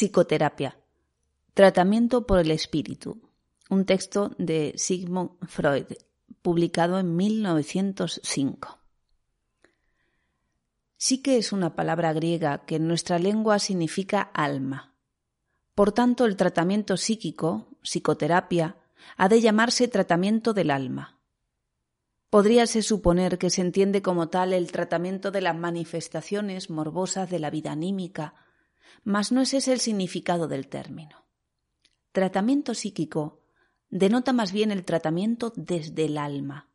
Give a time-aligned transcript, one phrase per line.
[0.00, 0.78] Psicoterapia.
[1.52, 3.20] Tratamiento por el espíritu.
[3.68, 5.88] Un texto de Sigmund Freud,
[6.40, 8.78] publicado en 1905.
[10.96, 14.94] Psique es una palabra griega que en nuestra lengua significa alma.
[15.74, 18.78] Por tanto, el tratamiento psíquico, psicoterapia,
[19.18, 21.20] ha de llamarse tratamiento del alma.
[22.30, 27.50] Podríase suponer que se entiende como tal el tratamiento de las manifestaciones morbosas de la
[27.50, 28.46] vida anímica,
[29.04, 31.24] mas no es ese el significado del término.
[32.12, 33.40] Tratamiento psíquico
[33.88, 36.68] denota más bien el tratamiento desde el alma,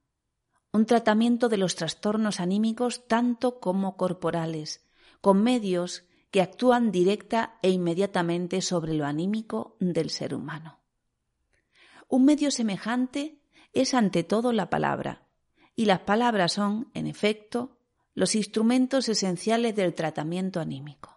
[0.72, 4.86] un tratamiento de los trastornos anímicos tanto como corporales,
[5.22, 10.82] con medios que actúan directa e inmediatamente sobre lo anímico del ser humano.
[12.10, 13.40] Un medio semejante
[13.72, 15.28] es ante todo la palabra,
[15.78, 17.78] y las palabras son, en efecto,
[18.14, 21.15] los instrumentos esenciales del tratamiento anímico.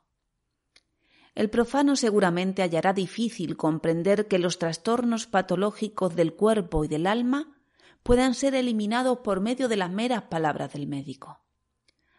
[1.38, 7.57] El profano seguramente hallará difícil comprender que los trastornos patológicos del cuerpo y del alma
[8.02, 11.38] puedan ser eliminados por medio de las meras palabras del médico.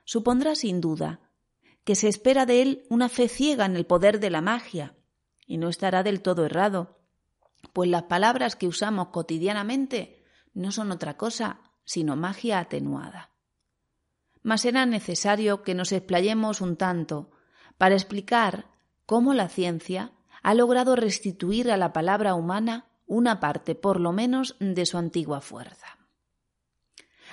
[0.05, 1.19] Supondrá sin duda
[1.83, 4.95] que se espera de él una fe ciega en el poder de la magia,
[5.45, 7.01] y no estará del todo errado,
[7.73, 13.31] pues las palabras que usamos cotidianamente no son otra cosa sino magia atenuada.
[14.44, 17.31] Mas será necesario que nos explayemos un tanto
[17.77, 18.69] para explicar
[19.09, 20.11] cómo la ciencia
[20.43, 25.41] ha logrado restituir a la palabra humana una parte, por lo menos, de su antigua
[25.41, 25.97] fuerza.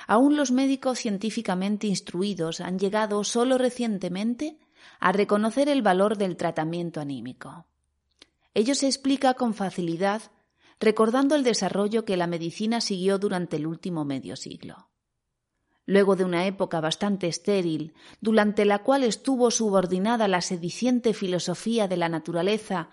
[0.07, 4.59] Aún los médicos científicamente instruidos han llegado solo recientemente
[5.01, 7.67] a reconocer el valor del tratamiento anímico.
[8.55, 10.23] Ello se explica con facilidad
[10.81, 14.89] recordando el desarrollo que la medicina siguió durante el último medio siglo
[15.87, 21.97] luego de una época bastante estéril, durante la cual estuvo subordinada la sediciente filosofía de
[21.97, 22.91] la naturaleza,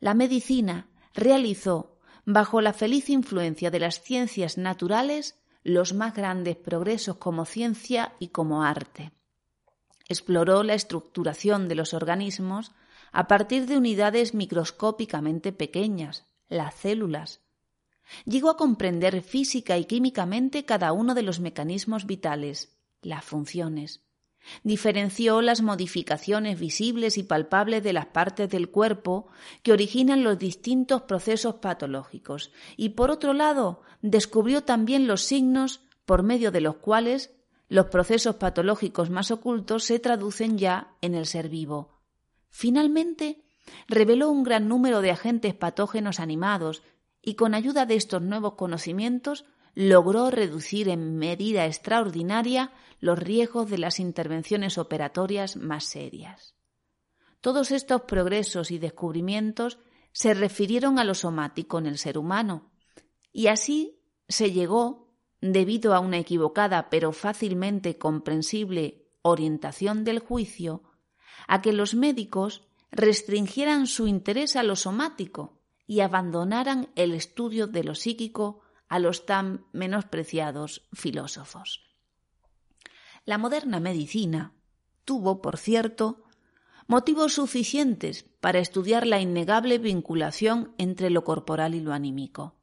[0.00, 7.16] la medicina realizó, bajo la feliz influencia de las ciencias naturales, los más grandes progresos
[7.16, 9.12] como ciencia y como arte.
[10.08, 12.72] Exploró la estructuración de los organismos
[13.12, 17.41] a partir de unidades microscópicamente pequeñas, las células,
[18.24, 24.02] Llegó a comprender física y químicamente cada uno de los mecanismos vitales, las funciones.
[24.64, 29.28] Diferenció las modificaciones visibles y palpables de las partes del cuerpo
[29.62, 36.22] que originan los distintos procesos patológicos y, por otro lado, descubrió también los signos por
[36.22, 37.30] medio de los cuales
[37.68, 42.00] los procesos patológicos más ocultos se traducen ya en el ser vivo.
[42.50, 43.44] Finalmente,
[43.88, 46.82] reveló un gran número de agentes patógenos animados
[47.22, 49.44] y con ayuda de estos nuevos conocimientos
[49.74, 56.54] logró reducir en medida extraordinaria los riesgos de las intervenciones operatorias más serias.
[57.40, 59.78] Todos estos progresos y descubrimientos
[60.12, 62.70] se refirieron a lo somático en el ser humano,
[63.32, 70.82] y así se llegó, debido a una equivocada pero fácilmente comprensible orientación del juicio,
[71.48, 77.84] a que los médicos restringieran su interés a lo somático y abandonaran el estudio de
[77.84, 81.80] lo psíquico a los tan menospreciados filósofos.
[83.24, 84.52] La moderna medicina
[85.04, 86.24] tuvo, por cierto,
[86.86, 92.56] motivos suficientes para estudiar la innegable vinculación entre lo corporal y lo anímico.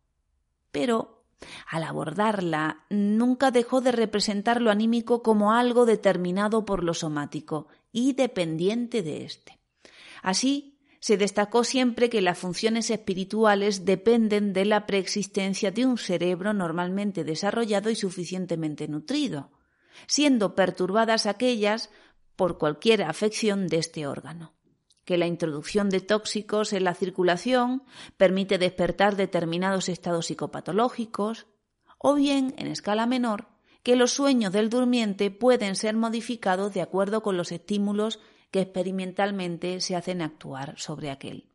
[0.71, 1.23] Pero,
[1.67, 8.13] al abordarla, nunca dejó de representar lo anímico como algo determinado por lo somático y
[8.13, 9.59] dependiente de éste.
[10.21, 16.53] Así, se destacó siempre que las funciones espirituales dependen de la preexistencia de un cerebro
[16.53, 19.51] normalmente desarrollado y suficientemente nutrido,
[20.07, 21.89] siendo perturbadas aquellas
[22.35, 24.53] por cualquier afección de este órgano.
[25.05, 27.83] Que la introducción de tóxicos en la circulación
[28.17, 31.47] permite despertar determinados estados psicopatológicos,
[31.97, 33.47] o bien, en escala menor,
[33.83, 38.19] que los sueños del durmiente pueden ser modificados de acuerdo con los estímulos
[38.51, 41.49] que experimentalmente se hacen actuar sobre aquel.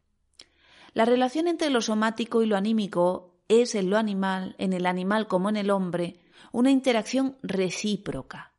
[0.93, 5.27] La relación entre lo somático y lo anímico es en lo animal, en el animal
[5.27, 6.21] como en el hombre,
[6.53, 8.53] una interacción recíproca.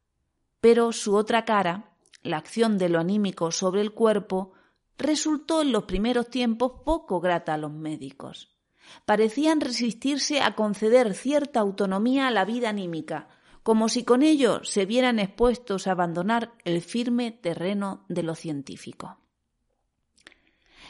[0.60, 1.92] Pero su otra cara,
[2.24, 4.52] la acción de lo anímico sobre el cuerpo,
[4.98, 8.50] resultó en los primeros tiempos poco grata a los médicos.
[9.06, 13.30] Parecían resistirse a conceder cierta autonomía a la vida anímica,
[13.66, 19.18] como si con ello se vieran expuestos a abandonar el firme terreno de lo científico.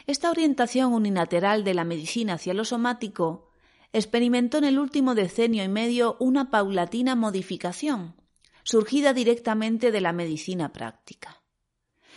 [0.06, 3.48] Esta orientación unilateral de la medicina hacia lo somático
[3.94, 8.14] experimentó en el último decenio y medio una paulatina modificación,
[8.62, 11.40] surgida directamente de la medicina práctica.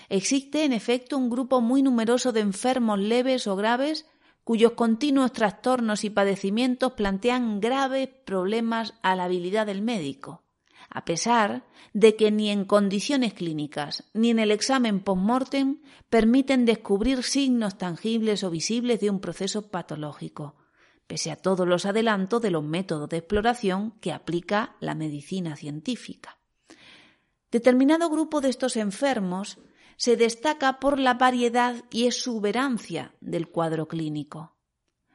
[0.10, 4.08] Existe, en efecto, un grupo muy numeroso de enfermos leves o graves
[4.44, 10.44] cuyos continuos trastornos y padecimientos plantean graves problemas a la habilidad del médico,
[10.90, 17.24] a pesar de que ni en condiciones clínicas ni en el examen post-mortem permiten descubrir
[17.24, 20.56] signos tangibles o visibles de un proceso patológico,
[21.08, 26.40] pese a todos los adelantos de los métodos de exploración que aplica la medicina científica.
[27.52, 29.58] Determinado grupo de estos enfermos
[29.98, 34.56] se destaca por la variedad y exuberancia del cuadro clínico.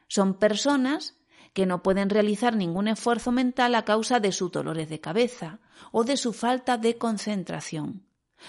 [0.07, 1.17] Son personas
[1.55, 5.59] que no pueden realizar ningún esfuerzo mental a causa de sus dolores de cabeza
[5.93, 8.03] o de su falta de concentración.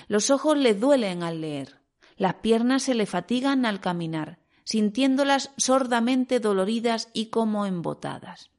[0.08, 1.80] Los ojos les duelen al leer,
[2.16, 8.50] las piernas se le fatigan al caminar, sintiéndolas sordamente doloridas y como embotadas.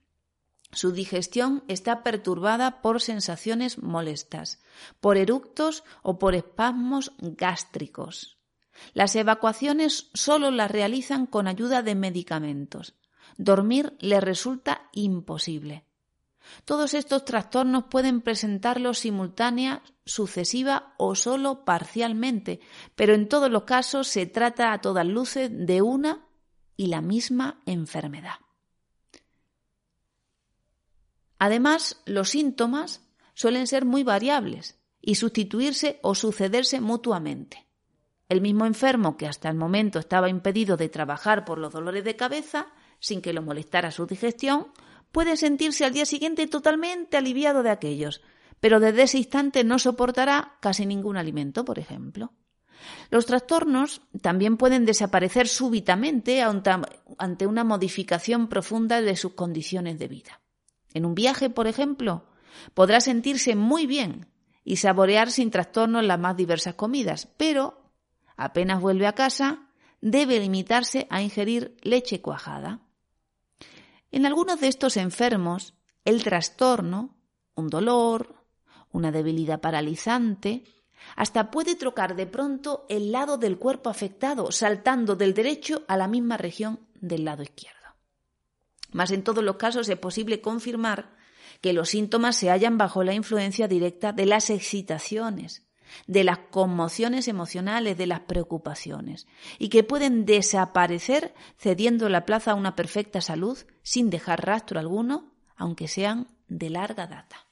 [0.71, 4.61] Su digestión está perturbada por sensaciones molestas,
[5.01, 8.37] por eructos o por espasmos gástricos.
[8.93, 12.93] Las evacuaciones solo las realizan con ayuda de medicamentos.
[13.37, 15.85] Dormir le resulta imposible.
[16.65, 22.59] Todos estos trastornos pueden presentarlos simultánea, sucesiva o solo parcialmente,
[22.95, 26.25] pero en todos los casos se trata a todas luces de una
[26.75, 28.35] y la misma enfermedad.
[31.39, 33.01] Además, los síntomas
[33.33, 37.67] suelen ser muy variables y sustituirse o sucederse mutuamente.
[38.29, 42.15] El mismo enfermo que hasta el momento estaba impedido de trabajar por los dolores de
[42.15, 42.67] cabeza,
[42.99, 44.67] sin que lo molestara su digestión,
[45.11, 48.21] puede sentirse al día siguiente totalmente aliviado de aquellos,
[48.59, 52.33] pero desde ese instante no soportará casi ningún alimento, por ejemplo.
[53.09, 60.41] Los trastornos también pueden desaparecer súbitamente ante una modificación profunda de sus condiciones de vida.
[60.93, 62.25] En un viaje, por ejemplo,
[62.73, 64.27] podrá sentirse muy bien
[64.63, 67.91] y saborear sin trastornos las más diversas comidas, pero
[68.35, 69.69] apenas vuelve a casa,
[70.01, 72.81] debe limitarse a ingerir leche cuajada.
[74.11, 75.73] En algunos de estos enfermos,
[76.05, 77.17] el trastorno,
[77.55, 78.45] un dolor,
[78.91, 80.63] una debilidad paralizante,
[81.15, 86.07] hasta puede trocar de pronto el lado del cuerpo afectado, saltando del derecho a la
[86.07, 87.77] misma región del lado izquierdo.
[88.91, 91.15] Mas en todos los casos es posible confirmar
[91.61, 95.66] que los síntomas se hallan bajo la influencia directa de las excitaciones,
[96.07, 99.27] de las conmociones emocionales, de las preocupaciones,
[99.59, 105.31] y que pueden desaparecer cediendo la plaza a una perfecta salud sin dejar rastro alguno,
[105.55, 107.47] aunque sean de larga data.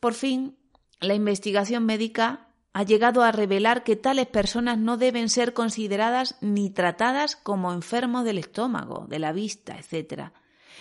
[0.00, 0.56] Por fin,
[1.00, 6.70] la investigación médica ha llegado a revelar que tales personas no deben ser consideradas ni
[6.70, 10.30] tratadas como enfermos del estómago, de la vista, etc.,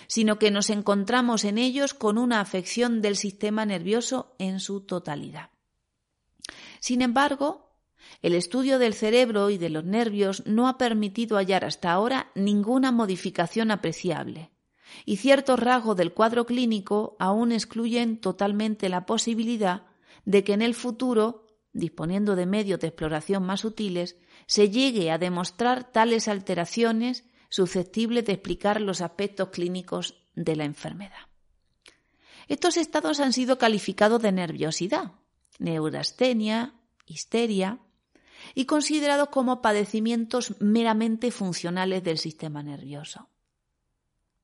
[0.08, 5.50] sino que nos encontramos en ellos con una afección del sistema nervioso en su totalidad.
[6.80, 7.76] Sin embargo,
[8.22, 12.92] el estudio del cerebro y de los nervios no ha permitido hallar hasta ahora ninguna
[12.92, 14.52] modificación apreciable,
[15.06, 19.84] y ciertos rasgos del cuadro clínico aún excluyen totalmente la posibilidad
[20.26, 25.18] de que en el futuro disponiendo de medios de exploración más sutiles, se llegue a
[25.18, 31.28] demostrar tales alteraciones susceptibles de explicar los aspectos clínicos de la enfermedad.
[32.48, 35.14] Estos estados han sido calificados de nerviosidad,
[35.60, 36.74] neurastenia,
[37.06, 37.80] histeria,
[38.56, 43.30] y considerados como padecimientos meramente funcionales del sistema nervioso.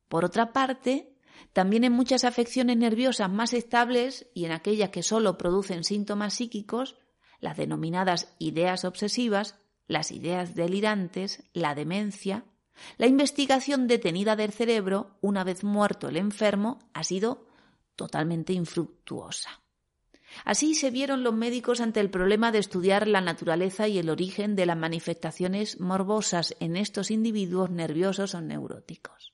[0.08, 1.16] Por otra parte,
[1.54, 6.98] también en muchas afecciones nerviosas más estables y en aquellas que solo producen síntomas psíquicos,
[7.40, 9.56] las denominadas ideas obsesivas,
[9.88, 12.46] las ideas delirantes, la demencia,
[12.98, 17.48] la investigación detenida del cerebro, una vez muerto el enfermo, ha sido
[17.96, 19.65] totalmente infructuosa.
[20.44, 24.56] Así se vieron los médicos ante el problema de estudiar la naturaleza y el origen
[24.56, 29.34] de las manifestaciones morbosas en estos individuos nerviosos o neuróticos.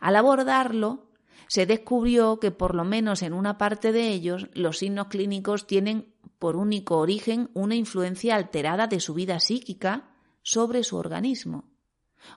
[0.00, 1.10] Al abordarlo,
[1.48, 6.14] se descubrió que por lo menos en una parte de ellos los signos clínicos tienen
[6.38, 11.68] por único origen una influencia alterada de su vida psíquica sobre su organismo.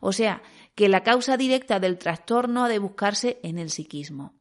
[0.02, 0.42] O sea,
[0.76, 4.34] que la causa directa del trastorno ha de buscarse en el psiquismo.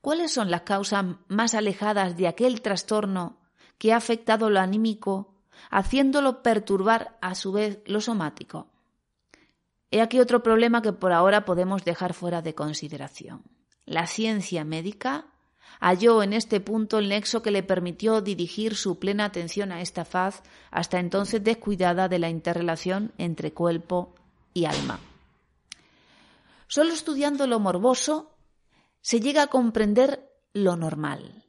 [0.00, 3.38] ¿Cuáles son las causas más alejadas de aquel trastorno
[3.78, 5.34] que ha afectado lo anímico,
[5.70, 8.68] haciéndolo perturbar a su vez lo somático?
[9.90, 13.42] He aquí otro problema que por ahora podemos dejar fuera de consideración.
[13.84, 15.26] La ciencia médica
[15.80, 20.04] halló en este punto el nexo que le permitió dirigir su plena atención a esta
[20.04, 24.14] faz hasta entonces descuidada de la interrelación entre cuerpo
[24.54, 25.00] y alma.
[26.68, 28.29] Solo estudiando lo morboso
[29.00, 31.46] se llega a comprender lo normal.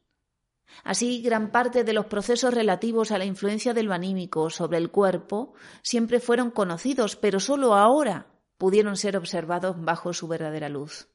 [0.84, 4.89] Así, gran parte de los procesos relativos a la influencia de lo anímico sobre el
[4.89, 8.27] cuerpo siempre fueron conocidos, pero sólo ahora
[8.58, 11.08] pudieron ser observados bajo su verdadera luz.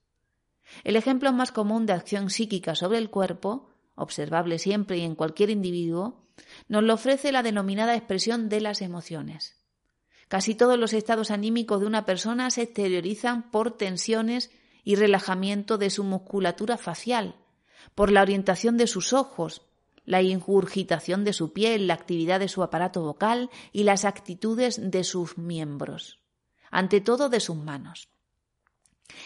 [0.84, 5.50] El ejemplo más común de acción psíquica sobre el cuerpo, observable siempre y en cualquier
[5.50, 6.26] individuo,
[6.68, 9.56] nos lo ofrece la denominada expresión de las emociones.
[10.28, 14.50] Casi todos los estados anímicos de una persona se exteriorizan por tensiones
[14.86, 17.34] y relajamiento de su musculatura facial,
[17.96, 19.62] por la orientación de sus ojos,
[20.04, 25.02] la ingurgitación de su piel, la actividad de su aparato vocal y las actitudes de
[25.02, 26.20] sus miembros,
[26.70, 28.10] ante todo de sus manos.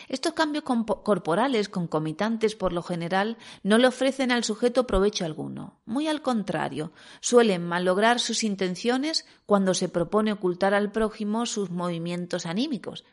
[0.09, 5.83] Estos cambios corporales concomitantes por lo general no le ofrecen al sujeto provecho alguno.
[5.85, 12.47] Muy al contrario, suelen malograr sus intenciones cuando se propone ocultar al prójimo sus movimientos
[12.47, 13.05] anímicos,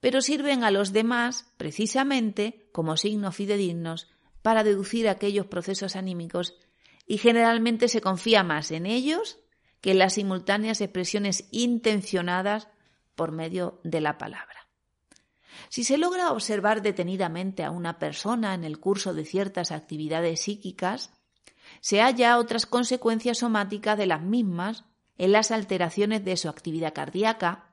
[0.00, 4.08] pero sirven a los demás precisamente como signos fidedignos
[4.42, 6.54] para deducir aquellos procesos anímicos
[7.06, 9.38] y generalmente se confía más en ellos
[9.80, 12.68] que en las simultáneas expresiones intencionadas
[13.14, 14.68] por medio de la palabra.
[15.68, 21.12] Si se logra observar detenidamente a una persona en el curso de ciertas actividades psíquicas,
[21.80, 24.84] se halla otras consecuencias somáticas de las mismas
[25.16, 27.67] en las alteraciones de su actividad cardíaca,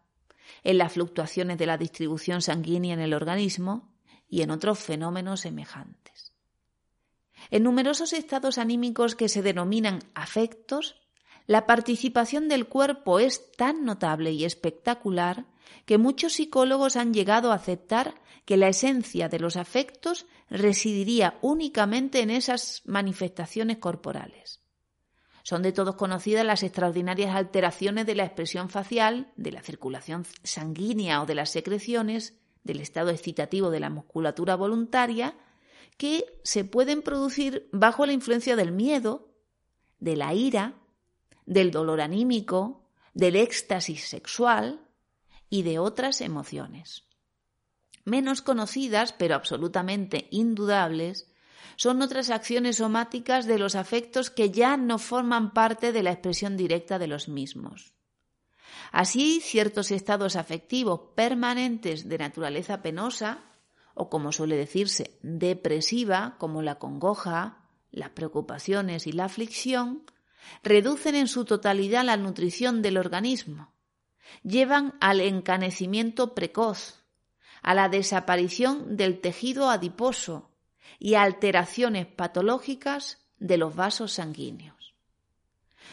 [0.64, 3.94] en las fluctuaciones de la distribución sanguínea en el organismo
[4.28, 6.34] y en otros fenómenos semejantes.
[7.52, 10.96] En numerosos estados anímicos que se denominan afectos,
[11.48, 15.46] la participación del cuerpo es tan notable y espectacular
[15.86, 22.22] que muchos psicólogos han llegado a aceptar que la esencia de los afectos residiría únicamente
[22.22, 24.65] en esas manifestaciones corporales.
[25.46, 31.22] Son de todos conocidas las extraordinarias alteraciones de la expresión facial, de la circulación sanguínea
[31.22, 32.34] o de las secreciones,
[32.64, 35.36] del estado excitativo de la musculatura voluntaria,
[35.98, 39.36] que se pueden producir bajo la influencia del miedo,
[40.00, 40.82] de la ira,
[41.46, 44.82] del dolor anímico, del éxtasis sexual
[45.48, 47.04] y de otras emociones.
[48.04, 51.32] Menos conocidas, pero absolutamente indudables,
[51.76, 56.58] son otras acciones somáticas de los afectos que ya no forman parte de la expresión
[56.58, 57.94] directa de los mismos.
[58.92, 63.44] Así, ciertos estados afectivos permanentes de naturaleza penosa,
[63.94, 70.04] o como suele decirse, depresiva, como la congoja, las preocupaciones y la aflicción,
[70.64, 73.74] reducen en su totalidad la nutrición del organismo,
[74.44, 77.04] llevan al encanecimiento precoz,
[77.62, 80.55] a la desaparición del tejido adiposo
[81.00, 84.96] y alteraciones patológicas de los vasos sanguíneos.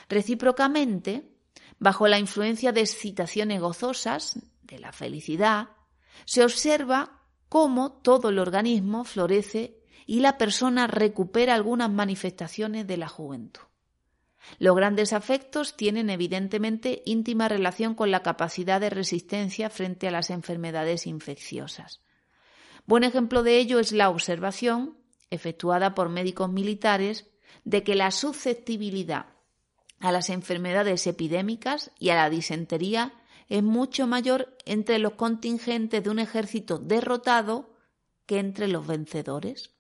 [0.09, 1.37] Recíprocamente,
[1.79, 5.69] bajo la influencia de excitaciones gozosas, de la felicidad,
[6.25, 13.09] se observa cómo todo el organismo florece y la persona recupera algunas manifestaciones de la
[13.09, 13.63] juventud.
[14.59, 20.31] Los grandes afectos tienen evidentemente íntima relación con la capacidad de resistencia frente a las
[20.31, 22.01] enfermedades infecciosas.
[22.87, 24.99] Buen ejemplo de ello es la observación,
[25.31, 27.31] efectuada por médicos militares,
[27.65, 29.27] de que la susceptibilidad
[30.01, 33.15] a las enfermedades epidémicas y a la disentería
[33.49, 37.77] es mucho mayor entre los contingentes de un ejército derrotado
[38.27, 39.71] que entre los vencedores.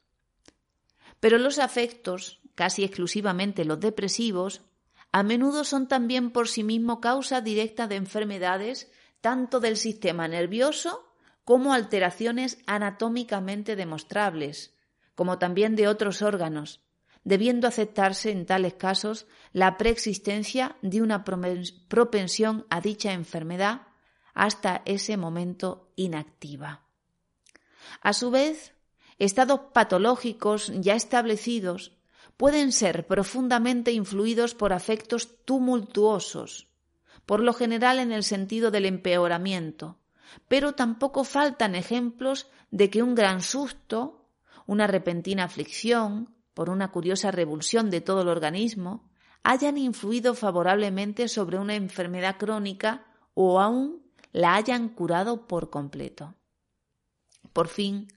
[1.18, 4.62] Pero los afectos, casi exclusivamente los depresivos,
[5.10, 8.90] a menudo son también por sí mismo causa directa de enfermedades
[9.20, 11.11] tanto del sistema nervioso
[11.44, 14.74] como alteraciones anatómicamente demostrables,
[15.14, 16.80] como también de otros órganos,
[17.24, 23.82] debiendo aceptarse en tales casos la preexistencia de una propensión a dicha enfermedad
[24.34, 26.86] hasta ese momento inactiva.
[28.00, 28.74] A su vez,
[29.18, 31.92] estados patológicos ya establecidos
[32.36, 36.68] pueden ser profundamente influidos por afectos tumultuosos,
[37.26, 40.01] por lo general en el sentido del empeoramiento,
[40.48, 44.28] pero tampoco faltan ejemplos de que un gran susto,
[44.66, 49.10] una repentina aflicción, por una curiosa revulsión de todo el organismo,
[49.42, 56.34] hayan influido favorablemente sobre una enfermedad crónica o aún la hayan curado por completo.
[57.52, 58.08] Por fin,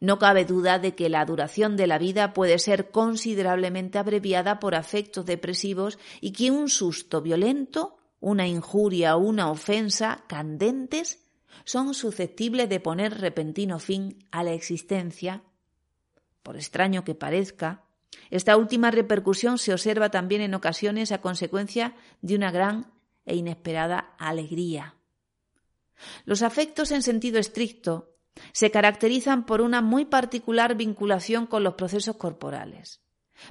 [0.00, 4.74] no cabe duda de que la duración de la vida puede ser considerablemente abreviada por
[4.74, 11.25] afectos depresivos y que un susto violento, una injuria o una ofensa candentes
[11.64, 15.42] son susceptibles de poner repentino fin a la existencia.
[16.42, 17.84] Por extraño que parezca,
[18.30, 22.92] esta última repercusión se observa también en ocasiones a consecuencia de una gran
[23.24, 24.94] e inesperada alegría.
[26.24, 28.16] Los afectos en sentido estricto
[28.52, 33.00] se caracterizan por una muy particular vinculación con los procesos corporales.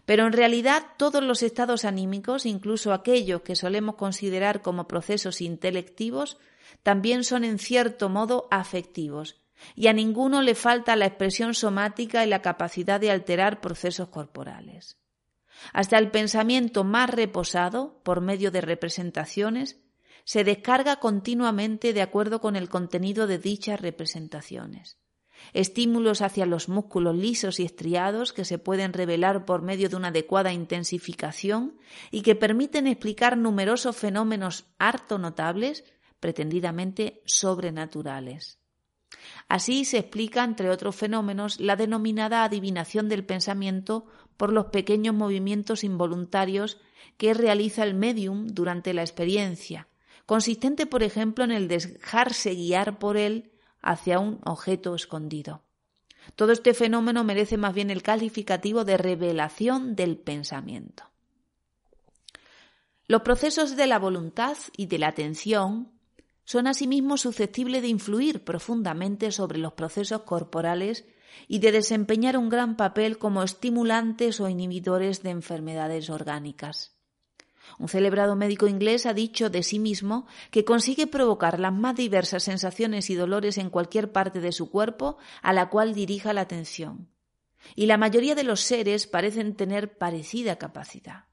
[0.06, 6.38] Pero en realidad todos los estados anímicos, incluso aquellos que solemos considerar como procesos intelectivos,
[6.86, 9.42] también son en cierto modo afectivos,
[9.74, 14.96] y a ninguno le falta la expresión somática y la capacidad de alterar procesos corporales.
[15.74, 19.80] Hasta el pensamiento más reposado, por medio de representaciones,
[20.25, 25.00] se descarga continuamente de acuerdo con el contenido de dichas representaciones.
[25.54, 30.10] Estímulos hacia los músculos lisos y estriados que se pueden revelar por medio de una
[30.10, 31.80] adecuada intensificación
[32.12, 35.84] y que permiten explicar numerosos fenómenos harto notables,
[36.25, 38.58] pretendidamente sobrenaturales.
[39.48, 45.84] Así se explica, entre otros fenómenos, la denominada adivinación del pensamiento por los pequeños movimientos
[45.84, 46.79] involuntarios
[47.17, 49.88] que realiza el medium durante la experiencia,
[50.25, 53.51] consistente, por ejemplo, en el dejarse guiar por él
[53.84, 55.62] hacia un objeto escondido.
[56.36, 61.03] Todo este fenómeno merece más bien el calificativo de revelación del pensamiento.
[63.05, 65.95] Los procesos de la voluntad y de la atención
[66.46, 71.06] son asimismo susceptibles de influir profundamente sobre los procesos corporales
[71.48, 76.96] y de desempeñar un gran papel como estimulantes o inhibidores de enfermedades orgánicas.
[77.80, 82.44] Un celebrado médico inglés ha dicho de sí mismo que consigue provocar las más diversas
[82.44, 87.10] sensaciones y dolores en cualquier parte de su cuerpo a la cual dirija la atención.
[87.75, 91.25] Y la mayoría de los seres parecen tener parecida capacidad.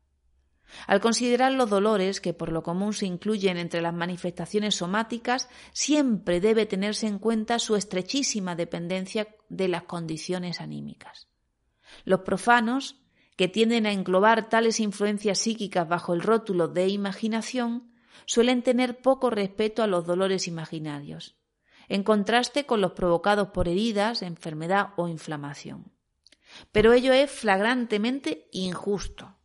[0.87, 6.41] Al considerar los dolores, que por lo común se incluyen entre las manifestaciones somáticas, siempre
[6.41, 11.29] debe tenerse en cuenta su estrechísima dependencia de las condiciones anímicas.
[12.05, 12.97] Los profanos,
[13.37, 17.93] que tienden a englobar tales influencias psíquicas bajo el rótulo de imaginación,
[18.27, 21.37] suelen tener poco respeto a los dolores imaginarios,
[21.89, 25.93] en contraste con los provocados por heridas, enfermedad o inflamación.
[26.71, 29.37] Pero ello es flagrantemente injusto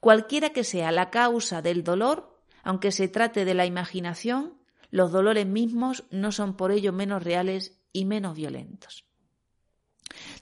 [0.00, 4.58] Cualquiera que sea la causa del dolor, aunque se trate de la imaginación,
[4.90, 9.04] los dolores mismos no son por ello menos reales y menos violentos.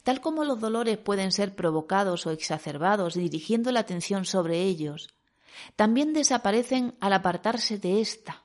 [0.02, 5.08] Tal como los dolores pueden ser provocados o exacerbados dirigiendo la atención sobre ellos,
[5.74, 8.44] también desaparecen al apartarse de ésta.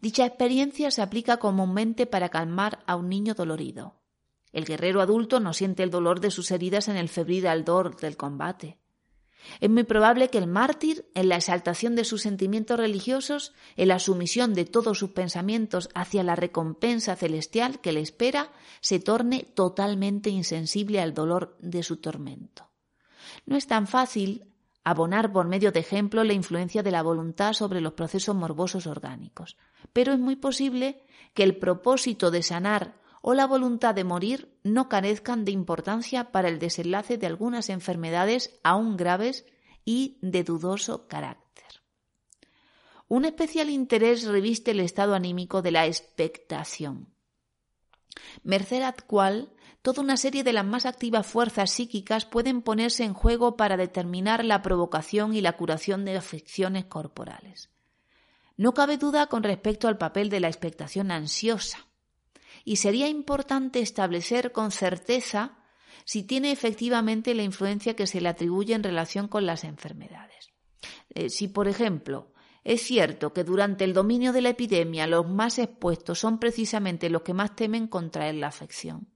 [0.00, 4.00] Dicha experiencia se aplica comúnmente para calmar a un niño dolorido.
[4.52, 8.16] El guerrero adulto no siente el dolor de sus heridas en el febril ardor del
[8.16, 8.78] combate.
[9.60, 13.98] Es muy probable que el mártir, en la exaltación de sus sentimientos religiosos, en la
[13.98, 18.50] sumisión de todos sus pensamientos hacia la recompensa celestial que le espera,
[18.80, 22.70] se torne totalmente insensible al dolor de su tormento.
[23.46, 24.46] No es tan fácil
[24.84, 29.56] abonar por medio de ejemplo la influencia de la voluntad sobre los procesos morbosos orgánicos,
[29.92, 34.88] pero es muy posible que el propósito de sanar o la voluntad de morir no
[34.88, 39.46] carezcan de importancia para el desenlace de algunas enfermedades aún graves
[39.84, 41.64] y de dudoso carácter.
[43.06, 47.14] Un especial interés reviste el estado anímico de la expectación,
[48.42, 53.14] merced al cual toda una serie de las más activas fuerzas psíquicas pueden ponerse en
[53.14, 57.70] juego para determinar la provocación y la curación de afecciones corporales.
[58.56, 61.86] No cabe duda con respecto al papel de la expectación ansiosa
[62.64, 65.58] y sería importante establecer con certeza
[66.04, 70.52] si tiene efectivamente la influencia que se le atribuye en relación con las enfermedades.
[71.10, 72.32] Eh, si, por ejemplo,
[72.64, 77.22] es cierto que durante el dominio de la epidemia los más expuestos son precisamente los
[77.22, 79.08] que más temen contraer la afección.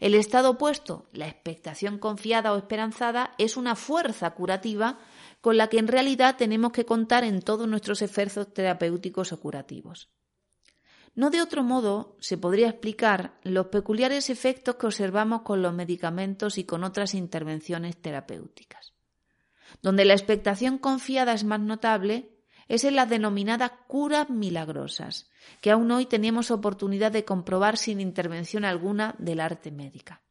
[0.00, 4.98] El estado opuesto, la expectación confiada o esperanzada, es una fuerza curativa
[5.40, 10.08] con la que en realidad tenemos que contar en todos nuestros esfuerzos terapéuticos o curativos.
[11.14, 16.56] No de otro modo se podría explicar los peculiares efectos que observamos con los medicamentos
[16.56, 18.94] y con otras intervenciones terapéuticas.
[19.82, 22.30] Donde la expectación confiada es más notable
[22.68, 28.64] es en las denominadas curas milagrosas, que aún hoy tenemos oportunidad de comprobar sin intervención
[28.64, 30.22] alguna del arte médica.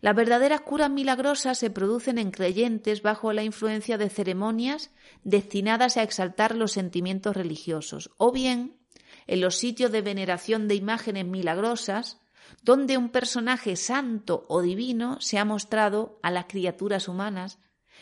[0.00, 4.92] Las verdaderas curas milagrosas se producen en creyentes bajo la influencia de ceremonias
[5.24, 8.83] destinadas a exaltar los sentimientos religiosos, o bien
[9.26, 12.20] en los sitios de veneración de imágenes milagrosas,
[12.62, 17.58] donde un personaje santo o divino se ha mostrado a las criaturas humanas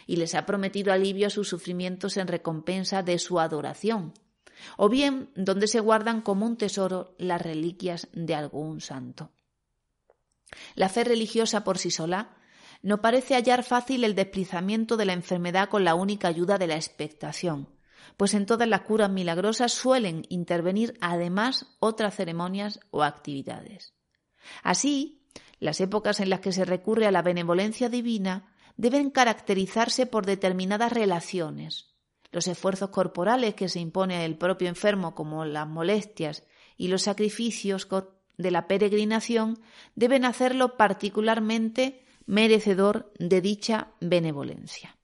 [0.06, 4.14] y les ha prometido alivio a sus sufrimientos en recompensa de su adoración,
[4.76, 9.30] o bien donde se guardan como un tesoro las reliquias de algún santo.
[10.74, 12.36] La fe religiosa por sí sola
[12.82, 16.76] no parece hallar fácil el desplazamiento de la enfermedad con la única ayuda de la
[16.76, 17.68] expectación,
[18.16, 23.94] pues en todas las curas milagrosas suelen intervenir además otras ceremonias o actividades.
[24.62, 25.22] Así,
[25.58, 30.92] las épocas en las que se recurre a la benevolencia divina deben caracterizarse por determinadas
[30.92, 31.94] relaciones.
[32.30, 36.44] Los esfuerzos corporales que se impone el propio enfermo, como las molestias
[36.76, 37.86] y los sacrificios
[38.38, 39.60] de la peregrinación,
[39.94, 44.96] deben hacerlo particularmente merecedor de dicha benevolencia.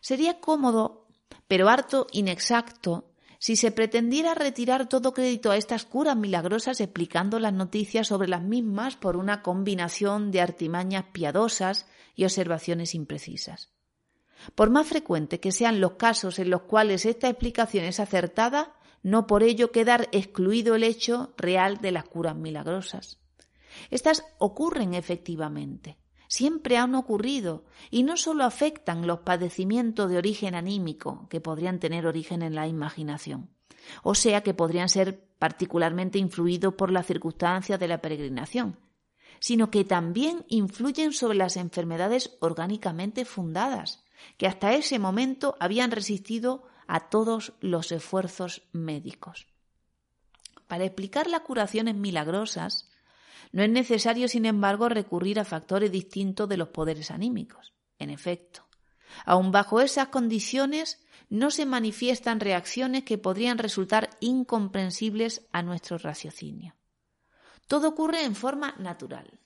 [0.00, 1.07] Sería cómodo,
[1.46, 7.52] pero harto inexacto, si se pretendiera retirar todo crédito a estas curas milagrosas explicando las
[7.52, 11.86] noticias sobre las mismas por una combinación de artimañas piadosas
[12.16, 13.70] y observaciones imprecisas.
[14.54, 19.26] Por más frecuente que sean los casos en los cuales esta explicación es acertada, no
[19.26, 23.18] por ello quedar excluido el hecho real de las curas milagrosas.
[23.90, 25.97] Estas ocurren efectivamente,
[26.28, 32.06] siempre han ocurrido y no sólo afectan los padecimientos de origen anímico, que podrían tener
[32.06, 33.50] origen en la imaginación,
[34.02, 38.78] o sea que podrían ser particularmente influidos por las circunstancias de la peregrinación,
[39.40, 44.04] sino que también influyen sobre las enfermedades orgánicamente fundadas,
[44.36, 49.46] que hasta ese momento habían resistido a todos los esfuerzos médicos.
[50.66, 52.90] Para explicar las curaciones milagrosas,
[53.52, 57.74] no es necesario, sin embargo, recurrir a factores distintos de los poderes anímicos.
[57.98, 58.68] En efecto,
[59.24, 66.76] aun bajo esas condiciones no se manifiestan reacciones que podrían resultar incomprensibles a nuestro raciocinio.
[67.66, 69.40] Todo ocurre en forma natural.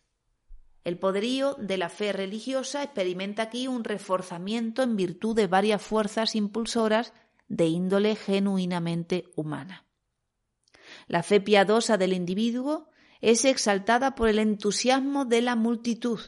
[0.84, 6.34] El poderío de la fe religiosa experimenta aquí un reforzamiento en virtud de varias fuerzas
[6.34, 7.12] impulsoras
[7.48, 9.86] de índole genuinamente humana.
[11.06, 12.88] La fe piadosa del individuo
[13.22, 16.20] es exaltada por el entusiasmo de la multitud,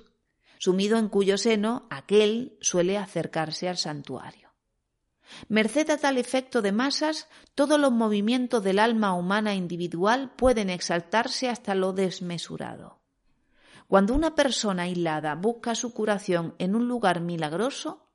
[0.58, 4.54] sumido en cuyo seno aquel suele acercarse al santuario.
[5.48, 11.48] Merced a tal efecto de masas, todos los movimientos del alma humana individual pueden exaltarse
[11.48, 13.00] hasta lo desmesurado.
[13.88, 18.08] Cuando una persona aislada busca su curación en un lugar milagroso,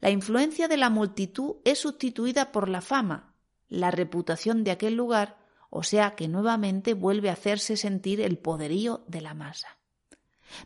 [0.00, 3.34] la influencia de la multitud es sustituida por la fama,
[3.68, 5.41] la reputación de aquel lugar
[5.74, 9.78] o sea que nuevamente vuelve a hacerse sentir el poderío de la masa.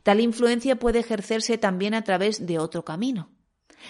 [0.03, 3.31] Tal influencia puede ejercerse también a través de otro camino.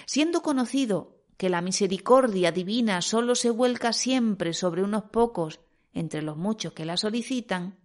[0.05, 5.61] Siendo conocido que la misericordia divina sólo se vuelca siempre sobre unos pocos
[5.95, 7.79] entre los muchos que la solicitan,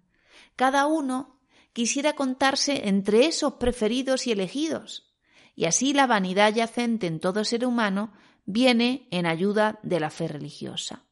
[0.57, 1.39] cada uno
[1.71, 5.15] quisiera contarse entre esos preferidos y elegidos,
[5.55, 8.11] y así la vanidad yacente en todo ser humano
[8.43, 11.05] viene en ayuda de la fe religiosa.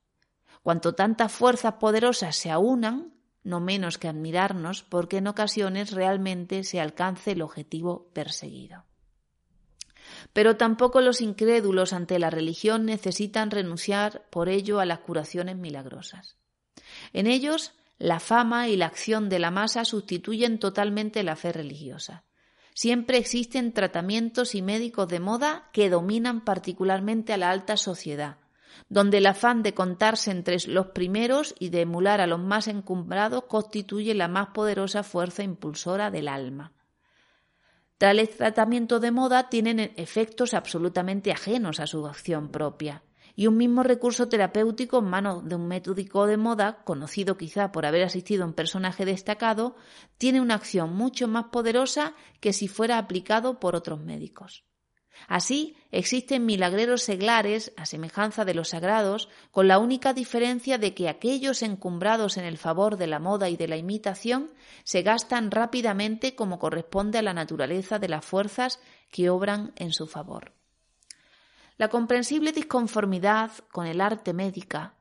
[0.64, 6.80] Cuanto tantas fuerzas poderosas se aunan, no menos que admirarnos porque en ocasiones realmente se
[6.80, 8.86] alcance el objetivo perseguido.
[10.34, 16.38] Pero tampoco los incrédulos ante la religión necesitan renunciar por ello a las curaciones milagrosas.
[17.14, 22.24] En ellos, la fama y la acción de la masa sustituyen totalmente la fe religiosa.
[22.74, 28.38] Siempre existen tratamientos y médicos de moda que dominan particularmente a la alta sociedad,
[28.88, 33.44] donde el afán de contarse entre los primeros y de emular a los más encumbrados
[33.44, 36.72] constituye la más poderosa fuerza impulsora del alma.
[37.98, 43.04] Tales tratamientos de moda tienen efectos absolutamente ajenos a su acción propia,
[43.36, 47.86] y un mismo recurso terapéutico en manos de un médico de moda, conocido quizá por
[47.86, 49.76] haber asistido a un personaje destacado,
[50.18, 54.66] tiene una acción mucho más poderosa que si fuera aplicado por otros médicos.
[55.28, 61.10] Así, existen milagreros seglares, a semejanza de los sagrados, con la única diferencia de que
[61.10, 64.52] aquellos encumbrados en el favor de la moda y de la imitación
[64.84, 68.80] se gastan rápidamente como corresponde a la naturaleza de las fuerzas
[69.12, 70.54] que obran en su favor.
[71.78, 74.96] La comprensible disconformidad con el arte médica,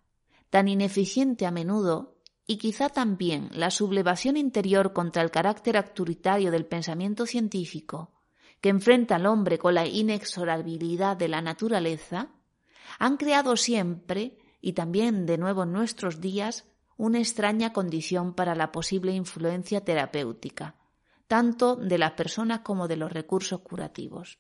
[0.51, 6.65] tan ineficiente a menudo, y quizá también la sublevación interior contra el carácter autoritario del
[6.65, 8.18] pensamiento científico,
[8.61, 12.31] que enfrenta al hombre con la inexorabilidad de la naturaleza,
[12.99, 16.65] han creado siempre, y también de nuevo en nuestros días,
[16.97, 20.75] una extraña condición para la posible influencia terapéutica,
[21.29, 24.39] tanto de las personas como de los recursos curativos.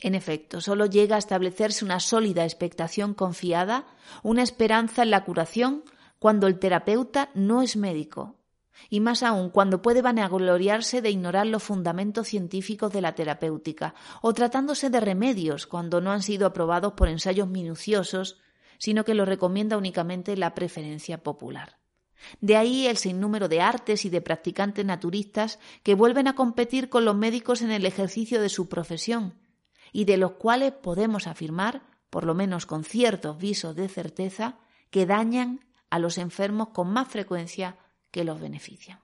[0.00, 3.86] En efecto, solo llega a establecerse una sólida expectación confiada,
[4.22, 5.84] una esperanza en la curación,
[6.18, 8.35] cuando el terapeuta no es médico,
[8.90, 14.32] y más aún cuando puede vanagloriarse de ignorar los fundamentos científicos de la terapéutica, o
[14.34, 18.40] tratándose de remedios cuando no han sido aprobados por ensayos minuciosos,
[18.78, 21.78] sino que lo recomienda únicamente la preferencia popular.
[22.40, 27.04] De ahí el sinnúmero de artes y de practicantes naturistas que vuelven a competir con
[27.04, 29.34] los médicos en el ejercicio de su profesión,
[29.92, 34.58] y de los cuales podemos afirmar, por lo menos con ciertos visos de certeza,
[34.90, 35.60] que dañan
[35.90, 37.78] a los enfermos con más frecuencia
[38.16, 39.00] que los benefician.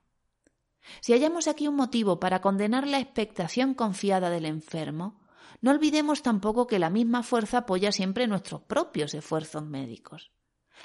[1.03, 5.20] Si hallamos aquí un motivo para condenar la expectación confiada del enfermo,
[5.61, 10.33] no olvidemos tampoco que la misma fuerza apoya siempre nuestros propios esfuerzos médicos.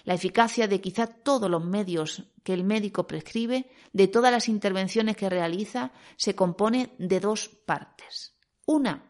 [0.04, 5.16] La eficacia de quizá todos los medios que el médico prescribe, de todas las intervenciones
[5.16, 8.36] que realiza, se compone de dos partes.
[8.66, 9.10] Una,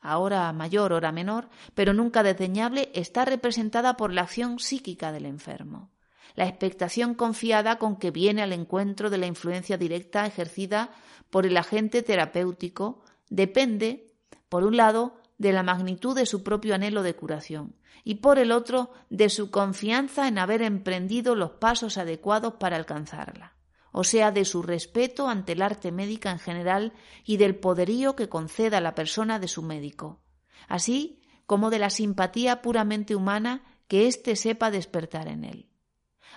[0.00, 5.92] ahora mayor, hora menor, pero nunca desdeñable, está representada por la acción psíquica del enfermo,
[6.36, 10.90] la expectación confiada con que viene al encuentro de la influencia directa ejercida
[11.30, 14.12] por el agente terapéutico, depende,
[14.48, 18.52] por un lado, de la magnitud de su propio anhelo de curación y por el
[18.52, 23.56] otro de su confianza en haber emprendido los pasos adecuados para alcanzarla,
[23.92, 26.92] o sea, de su respeto ante el arte médica en general
[27.24, 30.22] y del poderío que conceda la persona de su médico,
[30.68, 35.68] así como de la simpatía puramente humana que éste sepa despertar en él.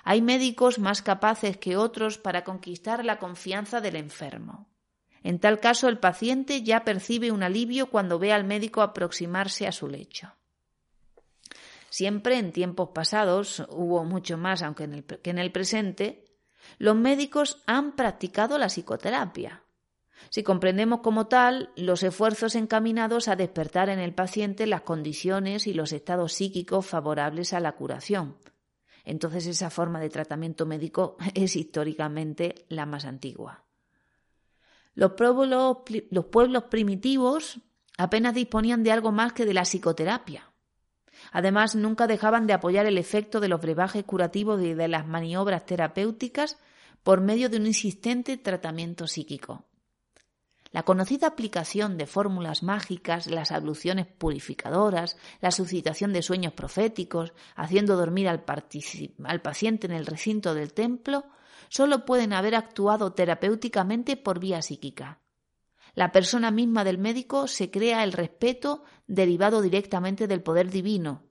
[0.03, 4.69] Hay médicos más capaces que otros para conquistar la confianza del enfermo.
[5.23, 9.71] En tal caso, el paciente ya percibe un alivio cuando ve al médico aproximarse a
[9.71, 10.33] su lecho.
[11.89, 16.25] Siempre en tiempos pasados, hubo mucho más aunque en el, en el presente,
[16.77, 19.63] los médicos han practicado la psicoterapia.
[20.29, 25.73] Si comprendemos como tal los esfuerzos encaminados a despertar en el paciente las condiciones y
[25.73, 28.37] los estados psíquicos favorables a la curación.
[29.09, 33.63] Entonces esa forma de tratamiento médico es históricamente la más antigua.
[34.93, 37.59] Los pueblos, primitivos
[37.97, 40.51] apenas disponían de algo más que de la psicoterapia.
[41.31, 45.65] Además, nunca dejaban de apoyar el efecto de los brebajes curativos y de las maniobras
[45.65, 46.57] terapéuticas
[47.01, 49.65] por medio de un insistente tratamiento psíquico.
[50.71, 57.97] La conocida aplicación de fórmulas mágicas, las abluciones purificadoras, la suscitación de sueños proféticos, haciendo
[57.97, 61.25] dormir al, paciente en el recinto del templo,
[61.69, 65.19] solo pueden haber actuado terapéuticamente por vía psíquica.
[65.95, 71.23] La persona misma del médico se crea el respeto derivado directamente del poder divino,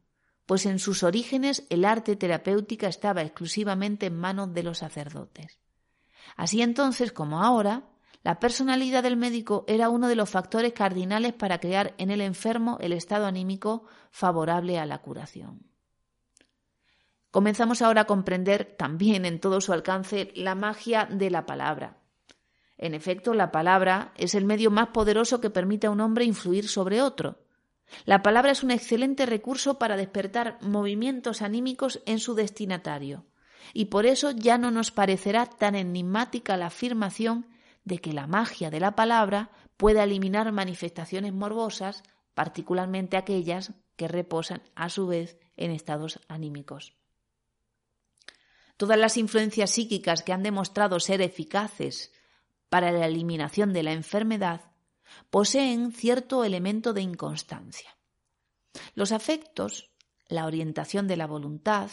[0.46, 5.60] pues en sus orígenes el arte terapéutica estaba exclusivamente en manos de los sacerdotes.
[6.36, 7.84] Así entonces como ahora,
[8.28, 12.76] la personalidad del médico era uno de los factores cardinales para crear en el enfermo
[12.78, 15.62] el estado anímico favorable a la curación.
[17.30, 22.02] Comenzamos ahora a comprender también en todo su alcance la magia de la palabra.
[22.76, 26.68] En efecto, la palabra es el medio más poderoso que permite a un hombre influir
[26.68, 27.38] sobre otro.
[28.04, 33.24] La palabra es un excelente recurso para despertar movimientos anímicos en su destinatario,
[33.72, 37.46] y por eso ya no nos parecerá tan enigmática la afirmación
[37.88, 44.62] de que la magia de la palabra pueda eliminar manifestaciones morbosas, particularmente aquellas que reposan
[44.76, 46.94] a su vez en estados anímicos.
[48.76, 52.12] Todas las influencias psíquicas que han demostrado ser eficaces
[52.68, 54.70] para la eliminación de la enfermedad
[55.30, 57.96] poseen cierto elemento de inconstancia.
[58.94, 59.90] Los afectos,
[60.28, 61.90] la orientación de la voluntad,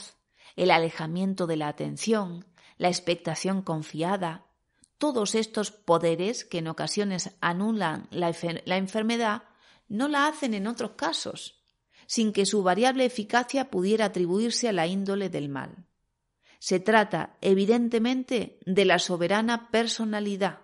[0.56, 2.46] el alejamiento de la atención,
[2.78, 4.46] la expectación confiada,
[4.98, 8.30] todos estos poderes que en ocasiones anulan la,
[8.78, 9.44] enfermedad,
[9.88, 11.64] no la hacen en otros casos,
[12.08, 15.86] sin que su variable eficacia pudiera atribuirse a la índole del mal.
[16.60, 20.62] Se trata, evidentemente, de la soberana personalidad,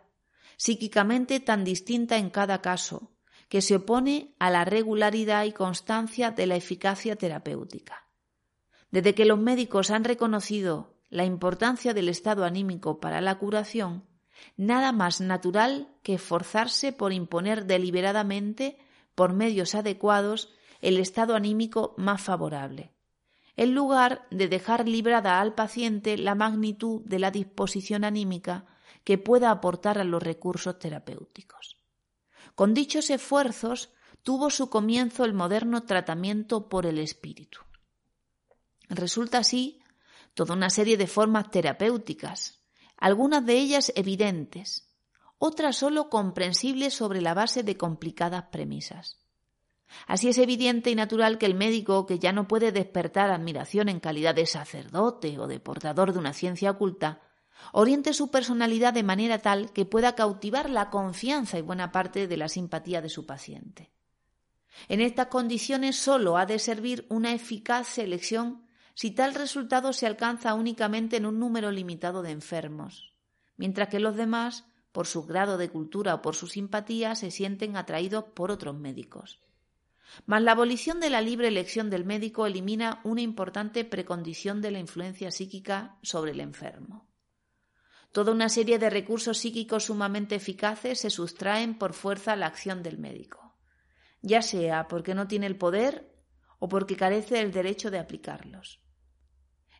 [0.57, 3.11] psíquicamente tan distinta en cada caso,
[3.49, 8.07] que se opone a la regularidad y constancia de la eficacia terapéutica.
[8.91, 14.07] Desde que los médicos han reconocido la importancia del estado anímico para la curación,
[14.57, 18.77] nada más natural que esforzarse por imponer deliberadamente,
[19.15, 22.91] por medios adecuados, el estado anímico más favorable,
[23.55, 28.65] en lugar de dejar librada al paciente la magnitud de la disposición anímica
[29.03, 31.77] que pueda aportar a los recursos terapéuticos.
[32.55, 33.89] Con dichos esfuerzos
[34.23, 37.59] tuvo su comienzo el moderno tratamiento por el espíritu.
[38.89, 39.81] Resulta así
[40.33, 42.60] toda una serie de formas terapéuticas,
[43.01, 44.87] algunas de ellas evidentes,
[45.39, 49.17] otras sólo comprensibles sobre la base de complicadas premisas.
[50.05, 53.99] Así es evidente y natural que el médico, que ya no puede despertar admiración en
[53.99, 57.21] calidad de sacerdote o de portador de una ciencia oculta,
[57.73, 62.37] oriente su personalidad de manera tal que pueda cautivar la confianza y buena parte de
[62.37, 63.91] la simpatía de su paciente.
[64.89, 70.53] En estas condiciones sólo ha de servir una eficaz selección si tal resultado se alcanza
[70.53, 73.13] únicamente en un número limitado de enfermos,
[73.57, 77.77] mientras que los demás, por su grado de cultura o por su simpatía, se sienten
[77.77, 79.39] atraídos por otros médicos.
[80.25, 84.79] Mas la abolición de la libre elección del médico elimina una importante precondición de la
[84.79, 87.07] influencia psíquica sobre el enfermo.
[88.11, 92.83] Toda una serie de recursos psíquicos sumamente eficaces se sustraen por fuerza a la acción
[92.83, 93.55] del médico.
[94.21, 96.10] ya sea porque no tiene el poder
[96.61, 98.79] o porque carece del derecho de aplicarlos.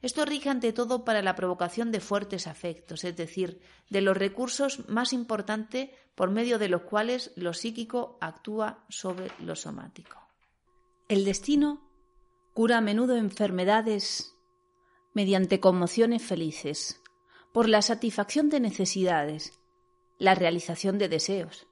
[0.01, 4.89] Esto rige ante todo para la provocación de fuertes afectos, es decir, de los recursos
[4.89, 10.17] más importantes por medio de los cuales lo psíquico actúa sobre lo somático.
[11.07, 11.87] El destino
[12.55, 14.33] cura a menudo enfermedades
[15.13, 16.99] mediante conmociones felices,
[17.53, 19.59] por la satisfacción de necesidades,
[20.17, 21.67] la realización de deseos.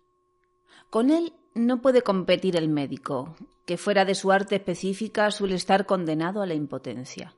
[0.92, 3.36] Con él no puede competir el médico,
[3.70, 7.36] que fuera de su arte específica suele estar condenado a la impotencia.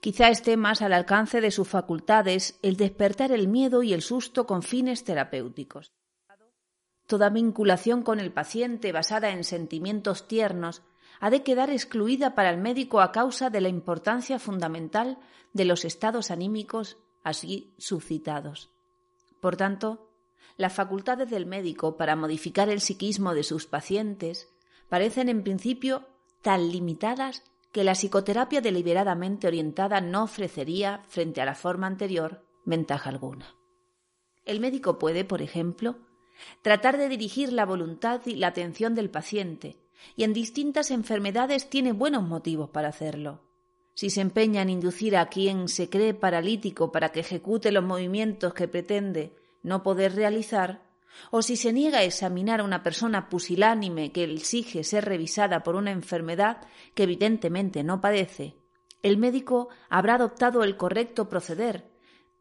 [0.00, 4.46] Quizá esté más al alcance de sus facultades el despertar el miedo y el susto
[4.46, 5.92] con fines terapéuticos.
[7.06, 10.80] Toda vinculación con el paciente basada en sentimientos tiernos
[11.20, 15.18] ha de quedar excluida para el médico a causa de la importancia fundamental
[15.52, 18.70] de los estados anímicos así suscitados.
[19.38, 20.08] Por tanto,
[20.56, 24.48] las facultades del médico para modificar el psiquismo de sus pacientes
[24.92, 26.06] parecen en principio
[26.42, 33.08] tan limitadas que la psicoterapia deliberadamente orientada no ofrecería, frente a la forma anterior, ventaja
[33.08, 33.56] alguna.
[34.44, 35.96] El médico puede, por ejemplo,
[36.60, 39.78] tratar de dirigir la voluntad y la atención del paciente,
[40.14, 43.40] y en distintas enfermedades tiene buenos motivos para hacerlo.
[43.94, 48.52] Si se empeña en inducir a quien se cree paralítico para que ejecute los movimientos
[48.52, 50.82] que pretende no poder realizar,
[51.30, 55.76] o si se niega a examinar a una persona pusilánime que exige ser revisada por
[55.76, 58.56] una enfermedad que evidentemente no padece,
[59.02, 61.90] el médico habrá adoptado el correcto proceder,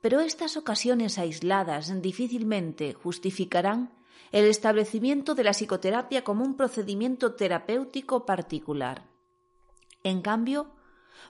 [0.01, 3.93] pero estas ocasiones aisladas difícilmente justificarán
[4.31, 9.07] el establecimiento de la psicoterapia como un procedimiento terapéutico particular.
[10.03, 10.71] En cambio,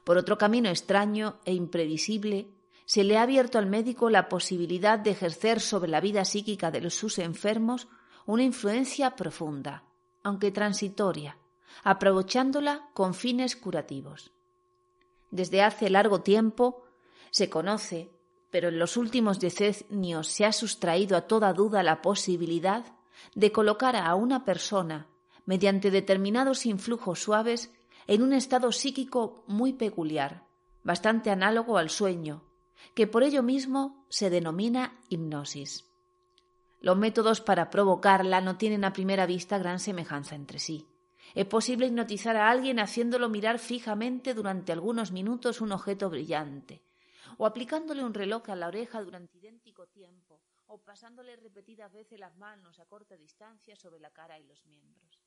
[0.03, 2.53] por otro camino extraño e imprevisible,
[2.91, 6.89] se le ha abierto al médico la posibilidad de ejercer sobre la vida psíquica de
[6.89, 7.87] sus enfermos
[8.25, 9.85] una influencia profunda,
[10.23, 11.37] aunque transitoria,
[11.85, 14.33] aprovechándola con fines curativos.
[15.29, 16.83] Desde hace largo tiempo
[17.29, 18.11] se conoce,
[18.49, 22.83] pero en los últimos decenios se ha sustraído a toda duda la posibilidad
[23.35, 25.07] de colocar a una persona,
[25.45, 27.71] mediante determinados influjos suaves,
[28.07, 30.43] en un estado psíquico muy peculiar,
[30.83, 32.50] bastante análogo al sueño,
[32.95, 35.85] que por ello mismo se denomina hipnosis.
[36.79, 40.87] Los métodos para provocarla no tienen a primera vista gran semejanza entre sí.
[41.35, 46.81] Es posible hipnotizar a alguien haciéndolo mirar fijamente durante algunos minutos un objeto brillante,
[47.37, 52.35] o aplicándole un reloj a la oreja durante idéntico tiempo, o pasándole repetidas veces las
[52.37, 55.19] manos a corta distancia sobre la cara y los miembros.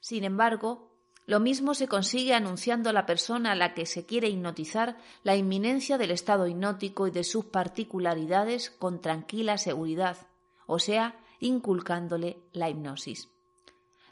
[0.00, 0.94] Sin embargo,
[1.26, 5.36] lo mismo se consigue anunciando a la persona a la que se quiere hipnotizar la
[5.36, 10.18] inminencia del estado hipnótico y de sus particularidades con tranquila seguridad,
[10.66, 13.30] o sea, inculcándole la hipnosis.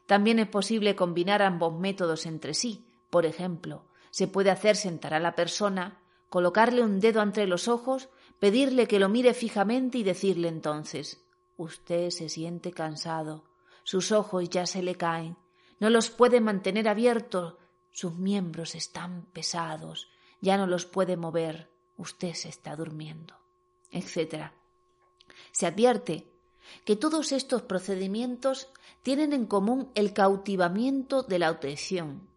[0.07, 2.85] También es posible combinar ambos métodos entre sí.
[3.11, 8.09] Por ejemplo, se puede hacer sentar a la persona, colocarle un dedo entre los ojos,
[8.39, 11.23] pedirle que lo mire fijamente y decirle entonces
[11.57, 13.45] Usted se siente cansado,
[13.85, 15.37] sus ojos ya se le caen,
[15.83, 17.55] no los puede mantener abiertos,
[17.91, 20.09] sus miembros están pesados,
[20.41, 23.35] ya no los puede mover, usted se está durmiendo,
[23.91, 24.53] etc.
[25.51, 26.29] Se advierte
[26.85, 28.69] que todos estos procedimientos
[29.03, 32.29] tienen en común el cautivamiento de la atención.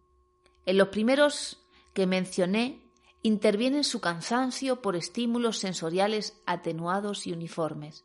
[0.64, 1.62] En los primeros
[1.94, 2.82] que mencioné
[3.22, 8.04] interviene su cansancio por estímulos sensoriales atenuados y uniformes.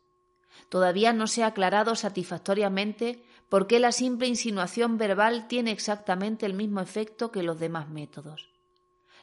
[0.69, 6.54] Todavía no se ha aclarado satisfactoriamente por qué la simple insinuación verbal tiene exactamente el
[6.54, 8.48] mismo efecto que los demás métodos.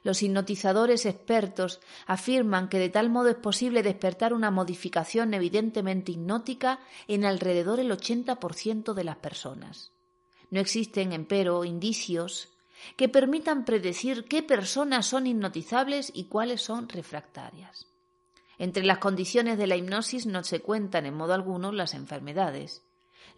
[0.02, 6.78] Los hipnotizadores expertos afirman que de tal modo es posible despertar una modificación evidentemente hipnótica
[7.06, 9.92] en alrededor del 80% de las personas.
[10.50, 12.50] No existen, empero, indicios
[12.98, 17.86] que permitan predecir qué personas son hipnotizables y cuáles son refractarias.
[18.58, 22.82] Entre las condiciones de la hipnosis no se cuentan en modo alguno las enfermedades.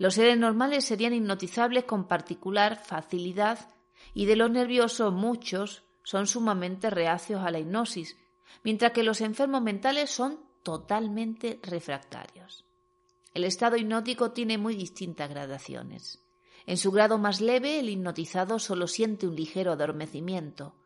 [0.01, 3.69] Los seres normales serían hipnotizables con particular facilidad
[4.15, 8.17] y de los nerviosos muchos son sumamente reacios a la hipnosis,
[8.65, 12.65] mientras que los enfermos mentales son totalmente refractarios.
[13.35, 16.25] El estado hipnótico tiene muy distintas gradaciones.
[16.65, 20.77] En su grado más leve, el hipnotizado solo siente un ligero adormecimiento.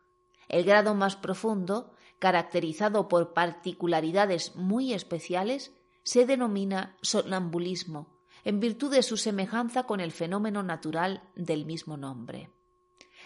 [0.49, 5.71] El grado más profundo, caracterizado por particularidades muy especiales,
[6.03, 8.14] se denomina sonambulismo,
[8.45, 12.51] en virtud de su semejanza con el fenómeno natural del mismo nombre.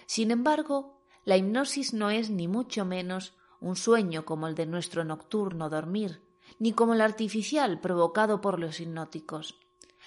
[0.05, 5.03] Sin embargo, la hipnosis no es ni mucho menos un sueño como el de nuestro
[5.03, 6.21] nocturno dormir,
[6.57, 9.59] ni como el artificial provocado por los hipnóticos.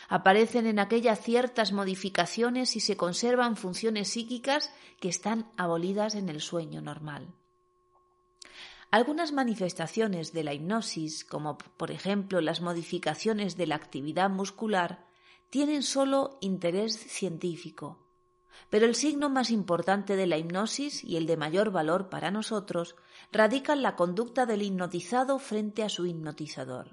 [0.09, 6.41] Aparecen en aquellas ciertas modificaciones y se conservan funciones psíquicas que están abolidas en el
[6.41, 7.35] sueño normal.
[8.93, 15.07] Algunas manifestaciones de la hipnosis, como por ejemplo las modificaciones de la actividad muscular,
[15.49, 18.07] tienen solo interés científico.
[18.69, 22.95] Pero el signo más importante de la hipnosis y el de mayor valor para nosotros
[23.33, 26.91] radica en la conducta del hipnotizado frente a su hipnotizador.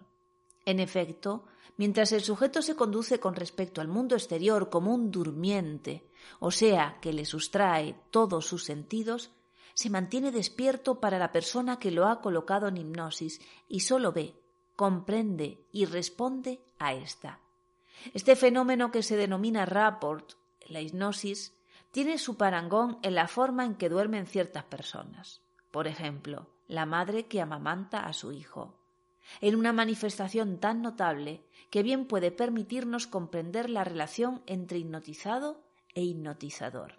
[0.64, 1.43] En efecto,
[1.76, 6.97] mientras el sujeto se conduce con respecto al mundo exterior como un durmiente, o sea,
[7.02, 9.32] que le sustrae todos sus sentidos,
[9.80, 14.36] se mantiene despierto para la persona que lo ha colocado en hipnosis y sólo ve,
[14.75, 17.39] comprende y responde a ésta.
[18.13, 20.34] Este fenómeno que se denomina rapport,
[20.67, 21.53] la hipnosis,
[21.91, 25.43] tiene su parangón en la forma en que duermen ciertas personas.
[25.71, 28.77] Por ejemplo, la madre que amamanta a su hijo.
[29.39, 35.63] En una manifestación tan notable que bien puede permitirnos comprender la relación entre hipnotizado
[35.95, 36.99] e hipnotizador.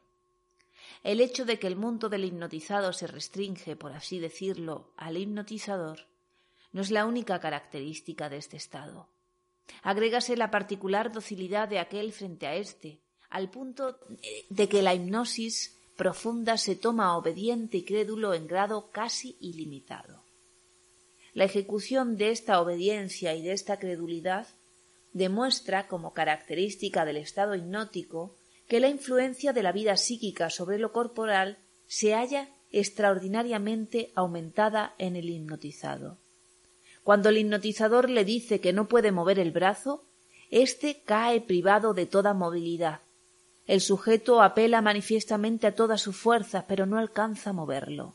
[1.02, 6.06] El hecho de que el mundo del hipnotizado se restringe, por así decirlo, al hipnotizador,
[6.72, 9.08] no es la única característica de este estado.
[9.82, 13.98] Agrégase la particular docilidad de aquel frente a éste, al punto
[14.50, 20.24] de que la hipnosis profunda se toma obediente y crédulo en grado casi ilimitado.
[21.32, 24.48] La ejecución de esta obediencia y de esta credulidad
[25.12, 28.36] demuestra como característica del estado hipnótico
[28.70, 31.58] que la influencia de la vida psíquica sobre lo corporal
[31.88, 36.18] se halla extraordinariamente aumentada en el hipnotizado.
[37.02, 40.04] Cuando el hipnotizador le dice que no puede mover el brazo,
[40.52, 43.00] éste cae privado de toda movilidad.
[43.66, 48.14] El sujeto apela manifiestamente a todas sus fuerzas, pero no alcanza a moverlo.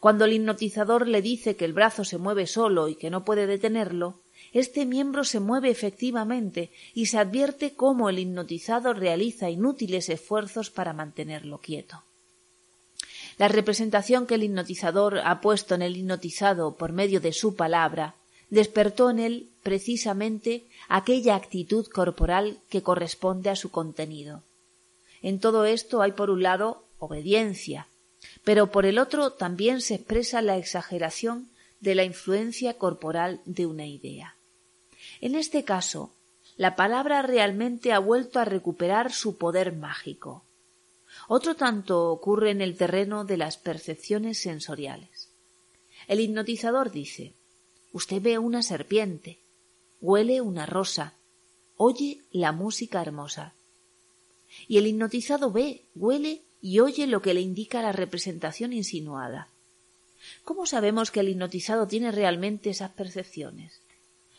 [0.00, 3.46] Cuando el hipnotizador le dice que el brazo se mueve solo y que no puede
[3.46, 4.18] detenerlo,
[4.52, 10.92] este miembro se mueve efectivamente y se advierte cómo el hipnotizado realiza inútiles esfuerzos para
[10.92, 12.02] mantenerlo quieto.
[13.38, 18.14] La representación que el hipnotizador ha puesto en el hipnotizado por medio de su palabra
[18.50, 24.42] despertó en él precisamente aquella actitud corporal que corresponde a su contenido.
[25.22, 27.86] En todo esto hay por un lado obediencia,
[28.44, 31.48] pero por el otro también se expresa la exageración
[31.80, 34.36] de la influencia corporal de una idea.
[35.20, 36.14] En este caso,
[36.56, 40.44] la palabra realmente ha vuelto a recuperar su poder mágico.
[41.28, 45.30] Otro tanto ocurre en el terreno de las percepciones sensoriales.
[46.06, 47.34] El hipnotizador dice
[47.92, 49.38] Usted ve una serpiente,
[50.00, 51.14] huele una rosa,
[51.76, 53.54] oye la música hermosa.
[54.68, 59.48] Y el hipnotizado ve, huele y oye lo que le indica la representación insinuada.
[60.44, 63.80] ¿Cómo sabemos que el hipnotizado tiene realmente esas percepciones?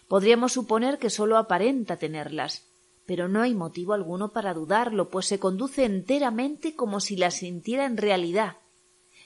[0.07, 2.63] Podríamos suponer que sólo aparenta tenerlas,
[3.05, 7.85] pero no hay motivo alguno para dudarlo, pues se conduce enteramente como si la sintiera
[7.85, 8.57] en realidad.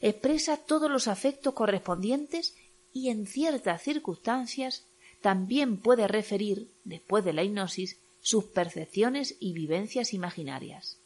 [0.01, 2.55] Expresa todos los afectos correspondientes
[2.93, 4.85] y en ciertas circunstancias
[5.21, 10.97] también puede referir, después de la hipnosis, sus percepciones y vivencias imaginarias.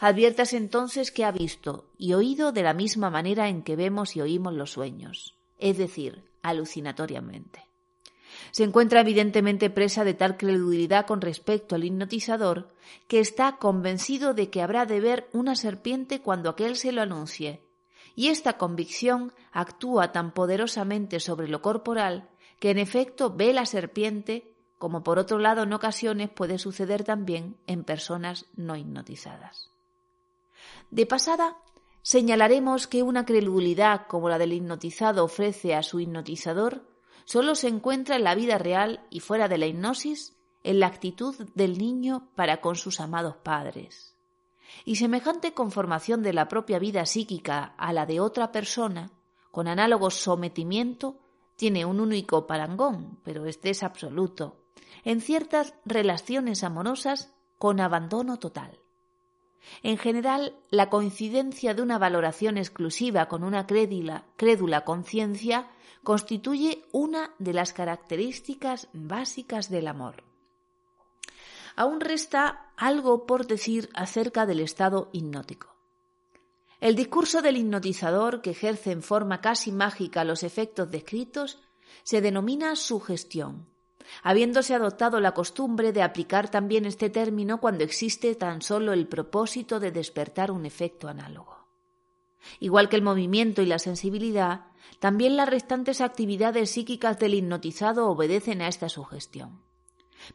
[0.00, 4.20] Adviertas entonces que ha visto y oído de la misma manera en que vemos y
[4.20, 7.66] oímos los sueños, es decir, alucinatoriamente
[8.50, 12.70] se encuentra evidentemente presa de tal credulidad con respecto al hipnotizador
[13.08, 17.60] que está convencido de que habrá de ver una serpiente cuando aquel se lo anuncie,
[18.14, 22.28] y esta convicción actúa tan poderosamente sobre lo corporal
[22.58, 27.56] que en efecto ve la serpiente, como por otro lado en ocasiones puede suceder también
[27.66, 29.70] en personas no hipnotizadas.
[30.90, 31.56] De pasada,
[32.02, 36.86] señalaremos que una credulidad como la del hipnotizado ofrece a su hipnotizador
[37.24, 41.34] solo se encuentra en la vida real y fuera de la hipnosis en la actitud
[41.54, 44.16] del niño para con sus amados padres.
[44.84, 49.10] Y semejante conformación de la propia vida psíquica a la de otra persona,
[49.50, 51.18] con análogo sometimiento,
[51.56, 54.66] tiene un único parangón, pero este es absoluto,
[55.04, 58.78] en ciertas relaciones amorosas con abandono total.
[59.82, 65.68] En general, la coincidencia de una valoración exclusiva con una crédula, conciencia
[66.02, 70.22] constituye una de las características básicas del amor.
[71.74, 75.74] Aún resta algo por decir acerca del estado hipnótico.
[76.80, 81.58] El discurso del hipnotizador, que ejerce en forma casi mágica los efectos descritos,
[82.02, 83.66] se denomina sugestión,
[84.22, 89.80] habiéndose adoptado la costumbre de aplicar también este término cuando existe tan solo el propósito
[89.80, 91.56] de despertar un efecto análogo.
[92.60, 94.66] Igual que el movimiento y la sensibilidad,
[95.00, 99.64] también las restantes actividades psíquicas del hipnotizado obedecen a esta sugestión.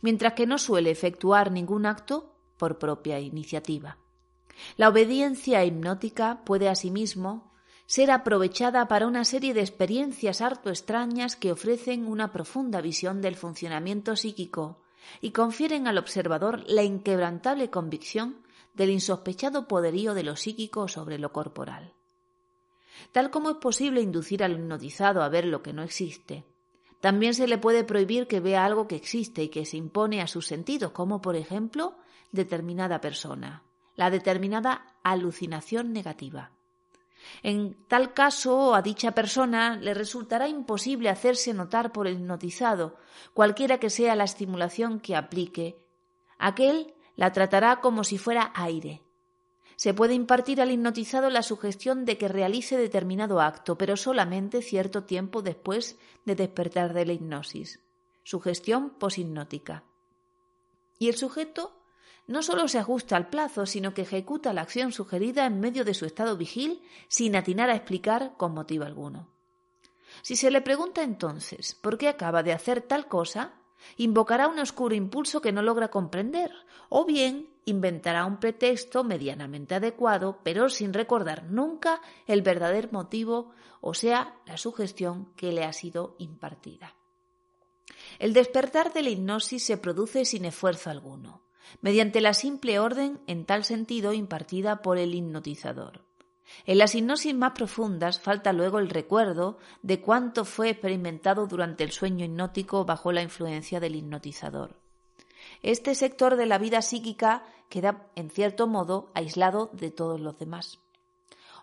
[0.02, 3.98] mientras que no suele efectuar ningún acto por propia iniciativa.
[4.78, 7.51] La obediencia hipnótica puede asimismo
[7.92, 13.36] ser aprovechada para una serie de experiencias harto extrañas que ofrecen una profunda visión del
[13.36, 14.80] funcionamiento psíquico
[15.20, 21.34] y confieren al observador la inquebrantable convicción del insospechado poderío de lo psíquico sobre lo
[21.34, 21.92] corporal.
[23.12, 26.46] Tal como es posible inducir al hipnotizado a ver lo que no existe,
[27.02, 30.28] también se le puede prohibir que vea algo que existe y que se impone a
[30.28, 31.98] sus sentidos, como por ejemplo
[32.32, 33.64] determinada persona,
[33.98, 36.52] la determinada alucinación negativa.
[37.44, 42.98] En tal caso, a dicha persona le resultará imposible hacerse notar por el hipnotizado,
[43.34, 45.84] cualquiera que sea la estimulación que aplique.
[46.38, 49.04] Aquel la tratará como si fuera aire,
[49.82, 55.06] se puede impartir al hipnotizado la sugestión de que realice determinado acto, pero solamente cierto
[55.06, 57.82] tiempo después de despertar de la hipnosis.
[58.22, 59.84] Sugestión poshipnótica.
[61.00, 61.81] Y el sujeto
[62.28, 65.94] no solo se ajusta al plazo, sino que ejecuta la acción sugerida en medio de
[65.94, 69.28] su estado vigil sin atinar a explicar con motivo alguno.
[70.22, 73.54] Si se le pregunta entonces por qué acaba de hacer tal cosa,
[73.98, 76.52] invocará un oscuro impulso que no logra comprender,
[76.90, 83.52] o bien inventará un pretexto medianamente adecuado, pero sin recordar nunca el verdadero motivo,
[83.82, 86.96] o sea, la sugestión que le ha sido impartida.
[88.20, 91.44] El despertar de la hipnosis se produce sin esfuerzo alguno,
[91.82, 96.02] mediante la simple orden en tal sentido impartida por el hipnotizador.
[96.66, 101.92] En las hipnosis más profundas falta luego el recuerdo de cuánto fue experimentado durante el
[101.92, 104.76] sueño hipnótico bajo la influencia del hipnotizador.
[105.62, 110.80] Este sector de la vida psíquica queda, en cierto modo, aislado de todos los demás.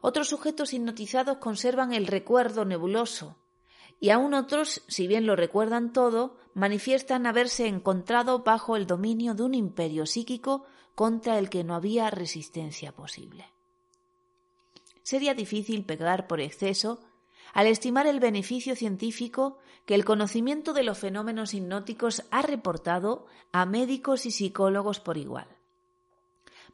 [0.01, 3.37] Otros sujetos hipnotizados conservan el recuerdo nebuloso,
[4.01, 9.43] y aún otros, si bien lo recuerdan todo, manifiestan haberse encontrado bajo el dominio de
[9.43, 13.47] un imperio psíquico contra el que no había resistencia posible
[15.09, 17.01] sería difícil pegar por exceso
[17.55, 23.65] al estimar el beneficio científico que el conocimiento de los fenómenos hipnóticos ha reportado a
[23.65, 25.49] médicos y psicólogos por igual.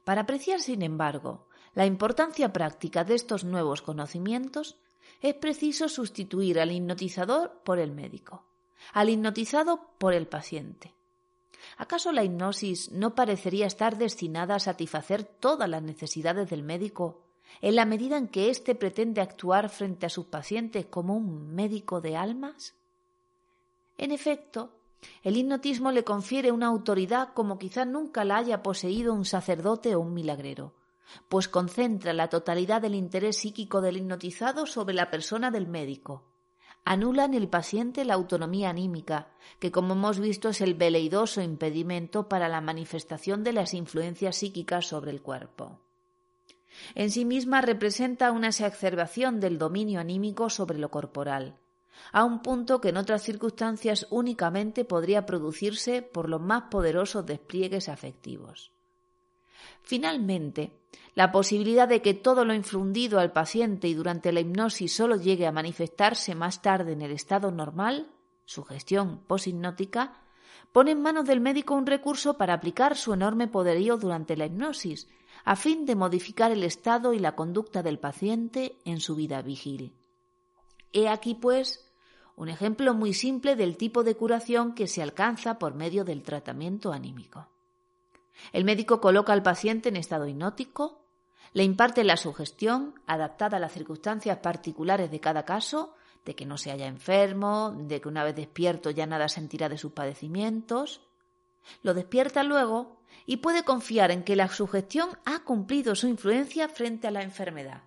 [0.03, 4.79] Para apreciar, sin embargo, la importancia práctica de estos nuevos conocimientos,
[5.25, 8.45] es preciso sustituir al hipnotizador por el médico,
[8.93, 10.93] al hipnotizado por el paciente.
[11.79, 17.23] ¿Acaso la hipnosis no parecería estar destinada a satisfacer todas las necesidades del médico
[17.63, 22.03] en la medida en que éste pretende actuar frente a sus pacientes como un médico
[22.03, 22.75] de almas?
[23.97, 24.73] En efecto,
[25.23, 30.01] el hipnotismo le confiere una autoridad como quizá nunca la haya poseído un sacerdote o
[30.01, 30.75] un milagrero,
[31.29, 36.25] pues concentra la totalidad del interés psíquico del hipnotizado sobre la persona del médico.
[36.85, 39.29] Anula en el paciente la autonomía anímica,
[39.59, 44.87] que como hemos visto es el veleidoso impedimento para la manifestación de las influencias psíquicas
[44.87, 45.81] sobre el cuerpo.
[46.95, 51.57] En sí misma representa una exacerbación del dominio anímico sobre lo corporal,
[52.13, 57.89] a un punto que en otras circunstancias únicamente podría producirse por los más poderosos despliegues
[57.89, 58.74] afectivos.
[59.83, 60.81] Finalmente,
[61.15, 65.47] la posibilidad de que todo lo infundido al paciente y durante la hipnosis solo llegue
[65.47, 68.11] a manifestarse más tarde en el estado normal,
[68.45, 70.21] sugestión poshipnótica,
[70.73, 75.09] pone en manos del médico un recurso para aplicar su enorme poderío durante la hipnosis
[75.45, 79.95] a fin de modificar el estado y la conducta del paciente en su vida vigil.
[80.93, 81.93] He aquí, pues,
[82.37, 86.93] un ejemplo muy simple del tipo de curación que se alcanza por medio del tratamiento
[86.93, 87.54] anímico.
[88.53, 91.05] El médico coloca al paciente en estado hipnótico,
[91.53, 96.59] le imparte la sugestión adaptada a las circunstancias particulares de cada caso, de que no
[96.59, 101.01] se haya enfermo, de que una vez despierto ya nada sentirá de sus padecimientos.
[101.83, 107.07] Lo despierta luego y puede confiar en que la sugestión ha cumplido su influencia frente
[107.07, 107.83] a la enfermedad.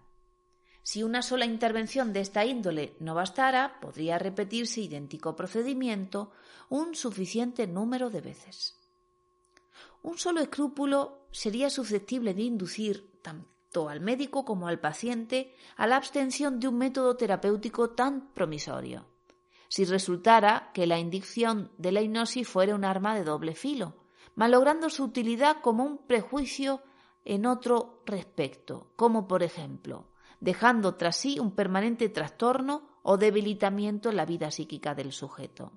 [0.81, 6.31] Si una sola intervención de esta índole no bastara, podría repetirse idéntico procedimiento
[6.69, 8.76] un suficiente número de veces.
[10.07, 15.97] Un solo escrúpulo sería susceptible de inducir tanto al médico como al paciente a la
[15.97, 19.05] abstención de un método terapéutico tan promisorio.
[19.67, 23.97] Si resultara que la indicción de la hipnosis fuera un arma de doble filo,
[24.35, 26.81] malogrando su utilidad como un prejuicio
[27.25, 30.07] en otro respecto, como por ejemplo,
[30.39, 35.73] dejando tras sí un permanente trastorno o debilitamiento en la vida psíquica del sujeto.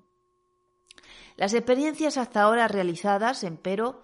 [1.35, 4.03] Las experiencias hasta ahora realizadas, empero,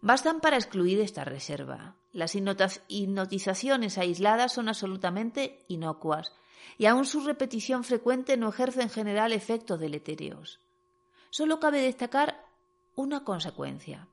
[0.00, 1.96] bastan para excluir esta reserva.
[2.12, 6.32] Las hipnotizaciones aisladas son absolutamente inocuas
[6.76, 10.60] y aun su repetición frecuente no ejerce en general efectos deletéreos.
[11.30, 12.44] Solo cabe destacar
[12.94, 14.08] una consecuencia.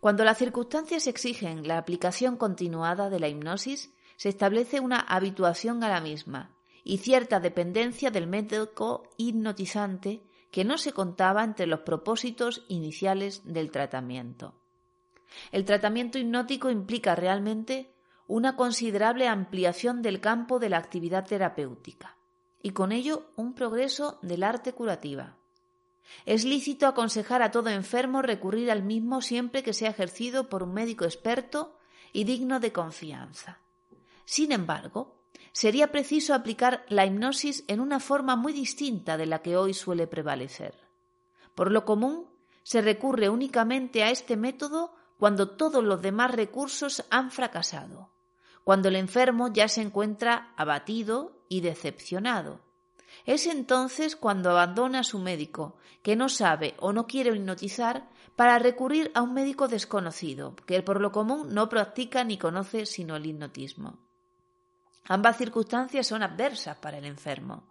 [0.00, 5.88] Cuando las circunstancias exigen la aplicación continuada de la hipnosis, se establece una habituación a
[5.88, 12.64] la misma y cierta dependencia del médico hipnotizante que no se contaba entre los propósitos
[12.68, 14.54] iniciales del tratamiento.
[15.52, 17.92] El tratamiento hipnótico implica realmente
[18.26, 22.16] una considerable ampliación del campo de la actividad terapéutica
[22.62, 25.36] y con ello un progreso del arte curativa.
[26.24, 30.72] Es lícito aconsejar a todo enfermo recurrir al mismo siempre que sea ejercido por un
[30.72, 31.76] médico experto
[32.12, 33.60] y digno de confianza.
[34.24, 35.14] Sin embargo,
[35.52, 40.06] sería preciso aplicar la hipnosis en una forma muy distinta de la que hoy suele
[40.06, 40.74] prevalecer.
[41.54, 42.26] Por lo común,
[42.64, 48.10] se recurre únicamente a este método cuando todos los demás recursos han fracasado,
[48.64, 52.60] cuando el enfermo ya se encuentra abatido y decepcionado,
[53.24, 58.58] es entonces cuando abandona a su médico, que no sabe o no quiere hipnotizar, para
[58.58, 63.24] recurrir a un médico desconocido, que por lo común no practica ni conoce sino el
[63.24, 63.98] hipnotismo.
[65.08, 67.64] Ambas circunstancias son adversas para el enfermo.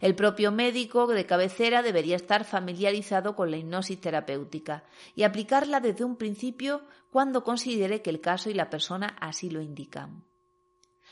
[0.00, 6.04] El propio médico de cabecera debería estar familiarizado con la hipnosis terapéutica y aplicarla desde
[6.04, 10.24] un principio cuando considere que el caso y la persona así lo indican.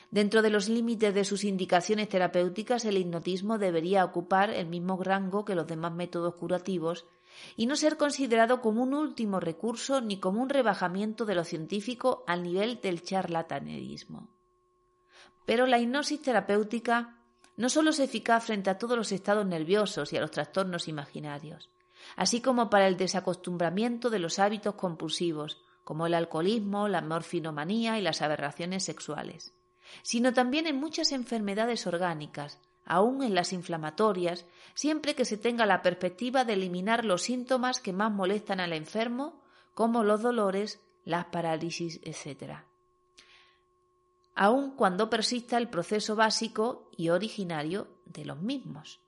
[0.09, 5.43] Dentro de los límites de sus indicaciones terapéuticas, el hipnotismo debería ocupar el mismo rango
[5.43, 7.05] que los demás métodos curativos
[7.57, 12.23] y no ser considerado como un último recurso ni como un rebajamiento de lo científico
[12.25, 14.29] al nivel del charlatanerismo.
[15.45, 17.16] Pero la hipnosis terapéutica
[17.57, 21.69] no solo es eficaz frente a todos los estados nerviosos y a los trastornos imaginarios,
[22.15, 28.01] así como para el desacostumbramiento de los hábitos compulsivos, como el alcoholismo, la morfinomanía y
[28.01, 29.53] las aberraciones sexuales
[30.01, 35.81] sino también en muchas enfermedades orgánicas, aun en las inflamatorias, siempre que se tenga la
[35.81, 39.41] perspectiva de eliminar los síntomas que más molestan al enfermo,
[39.73, 42.63] como los dolores, las parálisis, etc.
[44.37, 49.01] Aun cuando persista el proceso básico y originario de los mismos.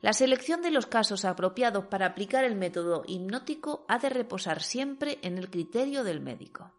[0.00, 5.18] La selección de los casos apropiados para aplicar el método hipnótico ha de reposar siempre
[5.22, 6.72] en el criterio del médico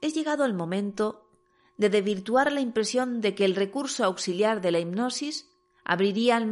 [0.00, 1.28] es llegado el momento
[1.76, 5.50] de desvirtuar la impresión de que el recurso auxiliar de la hipnosis
[5.84, 6.48] abriría al,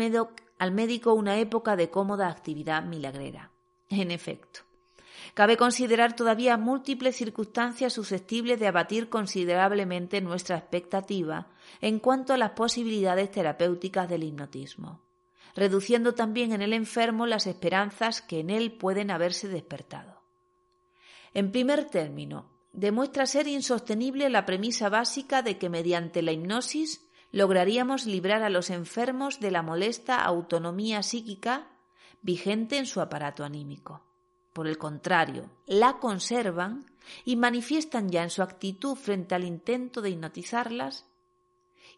[0.59, 3.51] al médico una época de cómoda actividad milagrera.
[3.89, 4.61] En efecto,
[5.33, 11.49] cabe considerar todavía múltiples circunstancias susceptibles de abatir considerablemente nuestra expectativa
[11.81, 15.01] en cuanto a las posibilidades terapéuticas del hipnotismo,
[15.55, 20.23] reduciendo también en el enfermo las esperanzas que en él pueden haberse despertado.
[21.33, 28.07] En primer término, demuestra ser insostenible la premisa básica de que mediante la hipnosis lograríamos
[28.07, 31.69] librar a los enfermos de la molesta autonomía psíquica
[32.23, 34.04] vigente en su aparato anímico.
[34.55, 36.87] Por el contrario, la conservan
[37.27, 41.05] y manifiestan ya en su actitud frente al intento de hipnotizarlas.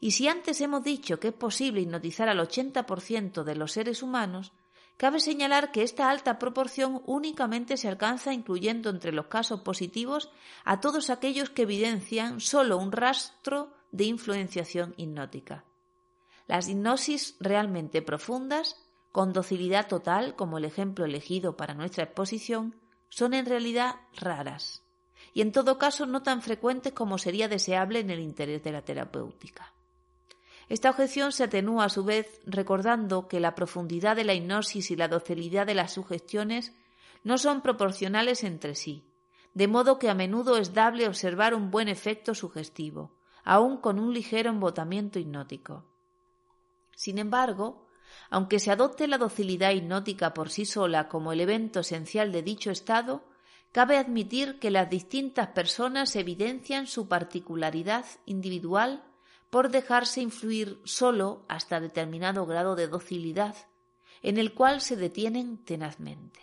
[0.00, 4.52] Y si antes hemos dicho que es posible hipnotizar al 80% de los seres humanos,
[4.96, 10.30] Cabe señalar que esta alta proporción únicamente se alcanza incluyendo entre los casos positivos
[10.64, 15.64] a todos aquellos que evidencian solo un rastro de influenciación hipnótica.
[16.46, 18.76] Las hipnosis realmente profundas,
[19.16, 22.76] con docilidad total, como el ejemplo elegido para nuestra exposición,
[23.08, 24.82] son en realidad raras
[25.32, 28.82] y en todo caso no tan frecuentes como sería deseable en el interés de la
[28.82, 29.72] terapéutica.
[30.68, 34.96] Esta objeción se atenúa a su vez recordando que la profundidad de la hipnosis y
[34.96, 36.74] la docilidad de las sugestiones
[37.24, 39.08] no son proporcionales entre sí,
[39.54, 44.12] de modo que a menudo es dable observar un buen efecto sugestivo, aun con un
[44.12, 45.86] ligero embotamiento hipnótico.
[46.94, 47.85] Sin embargo,
[48.30, 52.70] aunque se adopte la docilidad hipnótica por sí sola como el evento esencial de dicho
[52.70, 53.24] estado,
[53.72, 59.04] cabe admitir que las distintas personas evidencian su particularidad individual
[59.50, 63.54] por dejarse influir solo hasta determinado grado de docilidad,
[64.22, 66.40] en el cual se detienen tenazmente.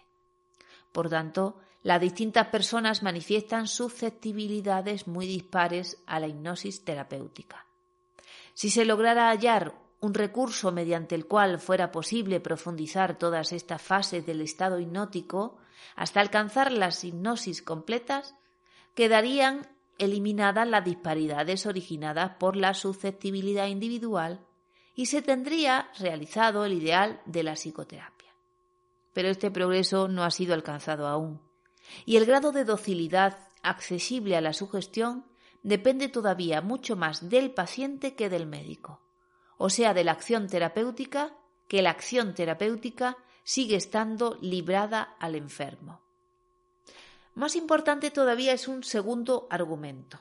[0.91, 7.65] Por tanto, las distintas personas manifiestan susceptibilidades muy dispares a la hipnosis terapéutica.
[8.53, 14.26] Si se lograra hallar un recurso mediante el cual fuera posible profundizar todas estas fases
[14.26, 15.58] del estado hipnótico
[15.95, 18.36] hasta alcanzar las hipnosis completas,
[18.95, 19.66] quedarían
[19.97, 24.45] eliminadas las disparidades originadas por la susceptibilidad individual
[24.93, 28.34] y se tendría realizado el ideal de la psicoterapia.
[29.14, 31.39] Pero este progreso no ha sido alcanzado aún,
[32.06, 35.24] y el grado de docilidad accesible a la sugestión
[35.62, 39.03] depende todavía mucho más del paciente que del médico,
[39.66, 41.34] o sea, de la acción terapéutica,
[41.70, 46.01] que la acción terapéutica sigue estando librada al enfermo.
[47.36, 50.20] Más importante todavía es un segundo argumento.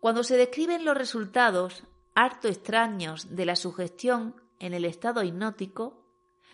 [0.00, 1.84] Cuando se describen los resultados
[2.16, 6.02] harto extraños de la sugestión en el estado hipnótico,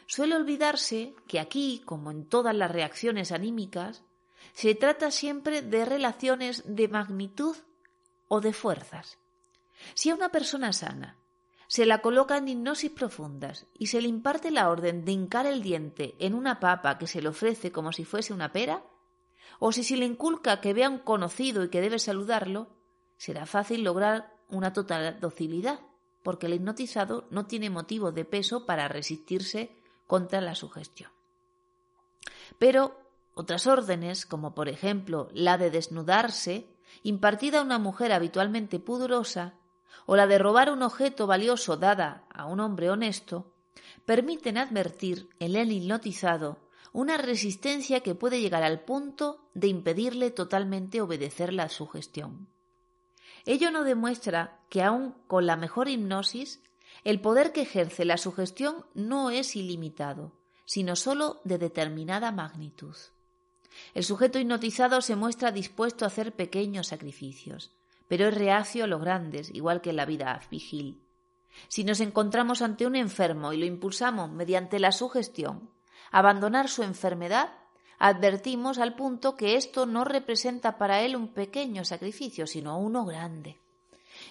[0.07, 4.05] suele olvidarse que aquí, como en todas las reacciones anímicas,
[4.53, 7.57] se trata siempre de relaciones de magnitud
[8.29, 9.17] o de fuerzas.
[9.95, 11.17] Si a una persona sana
[11.69, 15.63] se la coloca en hipnosis profundas y se le imparte la orden de hincar el
[15.63, 18.83] diente en una papa que se le ofrece como si fuese una pera,
[19.59, 22.69] o si se le inculca que vea un conocido y que debe saludarlo,
[23.19, 25.81] será fácil lograr una total docilidad,
[26.23, 29.71] porque el hipnotizado no tiene motivo de peso para resistirse
[30.07, 31.11] contra la sugestión.
[32.59, 32.99] Pero
[33.35, 36.67] otras órdenes, como por ejemplo la de desnudarse,
[37.03, 39.55] impartida a una mujer habitualmente pudorosa,
[40.07, 43.53] o la de robar un objeto valioso dada a un hombre honesto,
[44.05, 46.59] permiten advertir en el hipnotizado
[46.93, 52.49] una resistencia que puede llegar al punto de impedirle totalmente obedecer la sugestión.
[53.45, 56.63] Ello no demuestra que aun con la mejor hipnosis,
[57.05, 60.33] el poder que ejerce la sugestión no es ilimitado,
[60.65, 62.97] sino sólo de determinada magnitud.
[63.95, 67.73] El sujeto hipnotizado se muestra dispuesto a hacer pequeños sacrificios,
[68.09, 71.01] pero es reacio a los grandes, igual que en la vida vigil.
[71.69, 75.71] Si nos encontramos ante un enfermo y lo impulsamos mediante la sugestión
[76.11, 77.51] abandonar su enfermedad,
[77.99, 83.59] advertimos al punto que esto no representa para él un pequeño sacrificio, sino uno grande.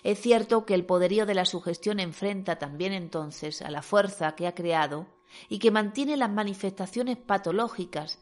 [0.03, 4.47] Es cierto que el poderío de la sugestión enfrenta también entonces a la fuerza que
[4.47, 5.07] ha creado
[5.49, 8.19] y que mantiene las manifestaciones patológicas,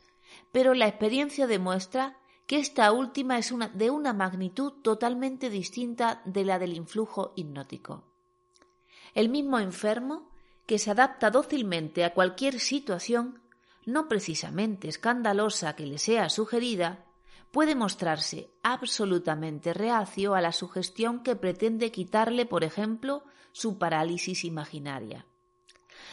[0.52, 2.18] pero la experiencia demuestra
[2.48, 8.04] que esta última es de una magnitud totalmente distinta de la del influjo hipnótico.
[9.14, 10.30] El mismo enfermo,
[10.66, 13.42] que se adapta dócilmente a cualquier situación,
[13.86, 17.06] no precisamente escandalosa que le sea sugerida,
[17.52, 23.24] puede mostrarse absolutamente reacio a la sugestión que pretende quitarle, por ejemplo,
[23.54, 25.26] su parálisis imaginaria.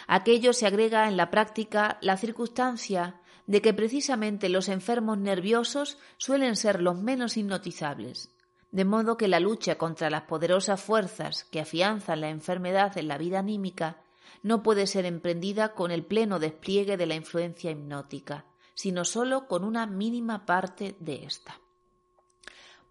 [0.06, 6.56] Aquello se agrega en la práctica la circunstancia de que precisamente los enfermos nerviosos suelen
[6.56, 8.30] ser los menos hipnotizables,
[8.70, 13.18] de modo que la lucha contra las poderosas fuerzas que afianzan la enfermedad en la
[13.18, 14.02] vida anímica
[14.42, 19.64] no puede ser emprendida con el pleno despliegue de la influencia hipnótica, sino sólo con
[19.64, 21.60] una mínima parte de ésta.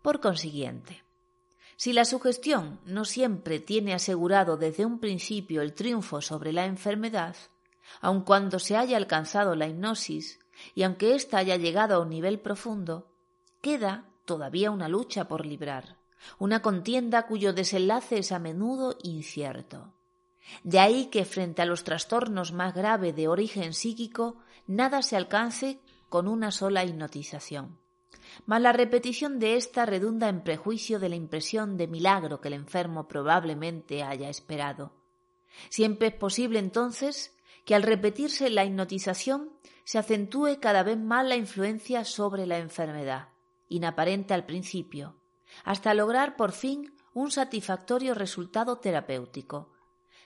[0.01, 1.03] Por consiguiente,
[1.75, 7.35] si la sugestión no siempre tiene asegurado desde un principio el triunfo sobre la enfermedad,
[8.01, 10.39] aun cuando se haya alcanzado la hipnosis
[10.75, 13.07] y aunque ésta haya llegado a un nivel profundo,
[13.61, 15.97] queda todavía una lucha por librar,
[16.39, 19.93] una contienda cuyo desenlace es a menudo incierto.
[20.63, 24.37] De ahí que frente a los trastornos más graves de origen psíquico,
[24.67, 27.79] nada se alcance con una sola hipnotización.
[28.45, 32.55] Mas la repetición de ésta redunda en prejuicio de la impresión de milagro que el
[32.55, 34.93] enfermo probablemente haya esperado.
[35.69, 37.35] Siempre es posible entonces
[37.65, 39.49] que al repetirse la hipnotización
[39.83, 43.29] se acentúe cada vez más la influencia sobre la enfermedad,
[43.69, 45.15] inaparente al principio,
[45.63, 49.71] hasta lograr por fin un satisfactorio resultado terapéutico,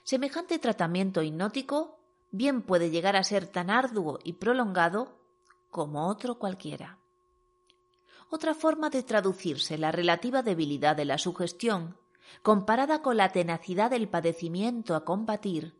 [0.06, 1.98] Semejante tratamiento hipnótico
[2.30, 5.18] bien puede llegar a ser tan arduo y prolongado
[5.68, 7.00] como otro cualquiera.
[8.30, 11.96] Otra forma de traducirse la relativa debilidad de la sugestión,
[12.42, 15.74] comparada con la tenacidad del padecimiento a combatir,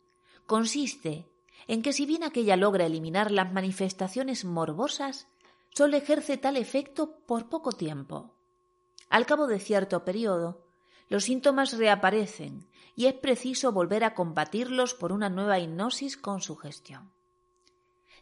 [0.45, 1.29] consiste
[1.69, 5.27] en que si bien aquella logra eliminar las manifestaciones morbosas,
[5.71, 8.35] solo ejerce tal efecto por poco tiempo.
[9.11, 10.65] Al cabo de cierto periodo,
[11.09, 17.13] los síntomas reaparecen y es preciso volver a combatirlos por una nueva hipnosis con sugestión.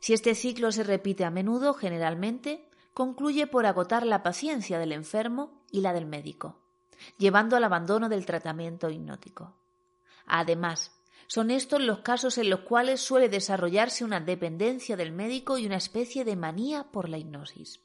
[0.00, 5.62] Si este ciclo se repite a menudo, generalmente concluye por agotar la paciencia del enfermo
[5.70, 6.58] y la del médico,
[7.18, 9.54] llevando al abandono del tratamiento hipnótico.
[10.26, 10.92] Además,
[11.26, 15.76] son estos los casos en los cuales suele desarrollarse una dependencia del médico y una
[15.76, 17.80] especie de manía por la hipnosis.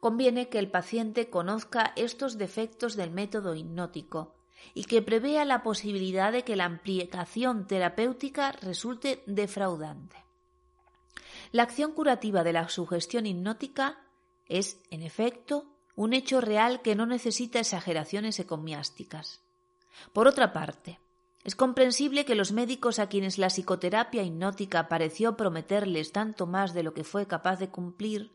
[0.00, 4.36] Conviene que el paciente conozca estos defectos del método hipnótico
[4.74, 10.24] y que prevea la posibilidad de que la aplicación terapéutica resulte defraudante.
[11.52, 13.98] La acción curativa de la sugestión hipnótica
[14.46, 19.42] es, en efecto, un hecho real que no necesita exageraciones ecomiásticas.
[20.12, 21.00] Por otra parte,
[21.44, 26.82] es comprensible que los médicos a quienes la psicoterapia hipnótica pareció prometerles tanto más de
[26.82, 28.32] lo que fue capaz de cumplir,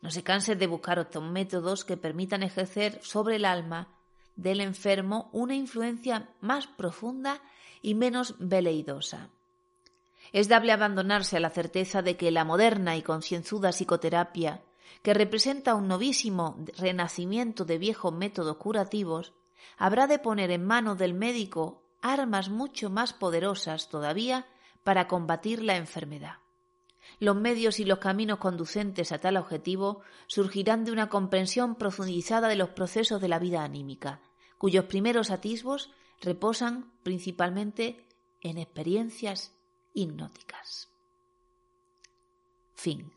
[0.00, 3.88] no se cansen de buscar otros métodos que permitan ejercer sobre el alma
[4.36, 7.40] del enfermo una influencia más profunda
[7.82, 9.30] y menos veleidosa.
[10.32, 14.62] Es dable abandonarse a la certeza de que la moderna y concienzuda psicoterapia,
[15.02, 19.32] que representa un novísimo renacimiento de viejos métodos curativos,
[19.78, 24.46] habrá de poner en manos del médico armas mucho más poderosas todavía
[24.84, 26.36] para combatir la enfermedad.
[27.18, 32.56] Los medios y los caminos conducentes a tal objetivo surgirán de una comprensión profundizada de
[32.56, 34.20] los procesos de la vida anímica,
[34.58, 35.90] cuyos primeros atisbos
[36.20, 38.06] reposan principalmente
[38.40, 39.54] en experiencias
[39.94, 40.88] hipnóticas.
[42.74, 43.12] Fin.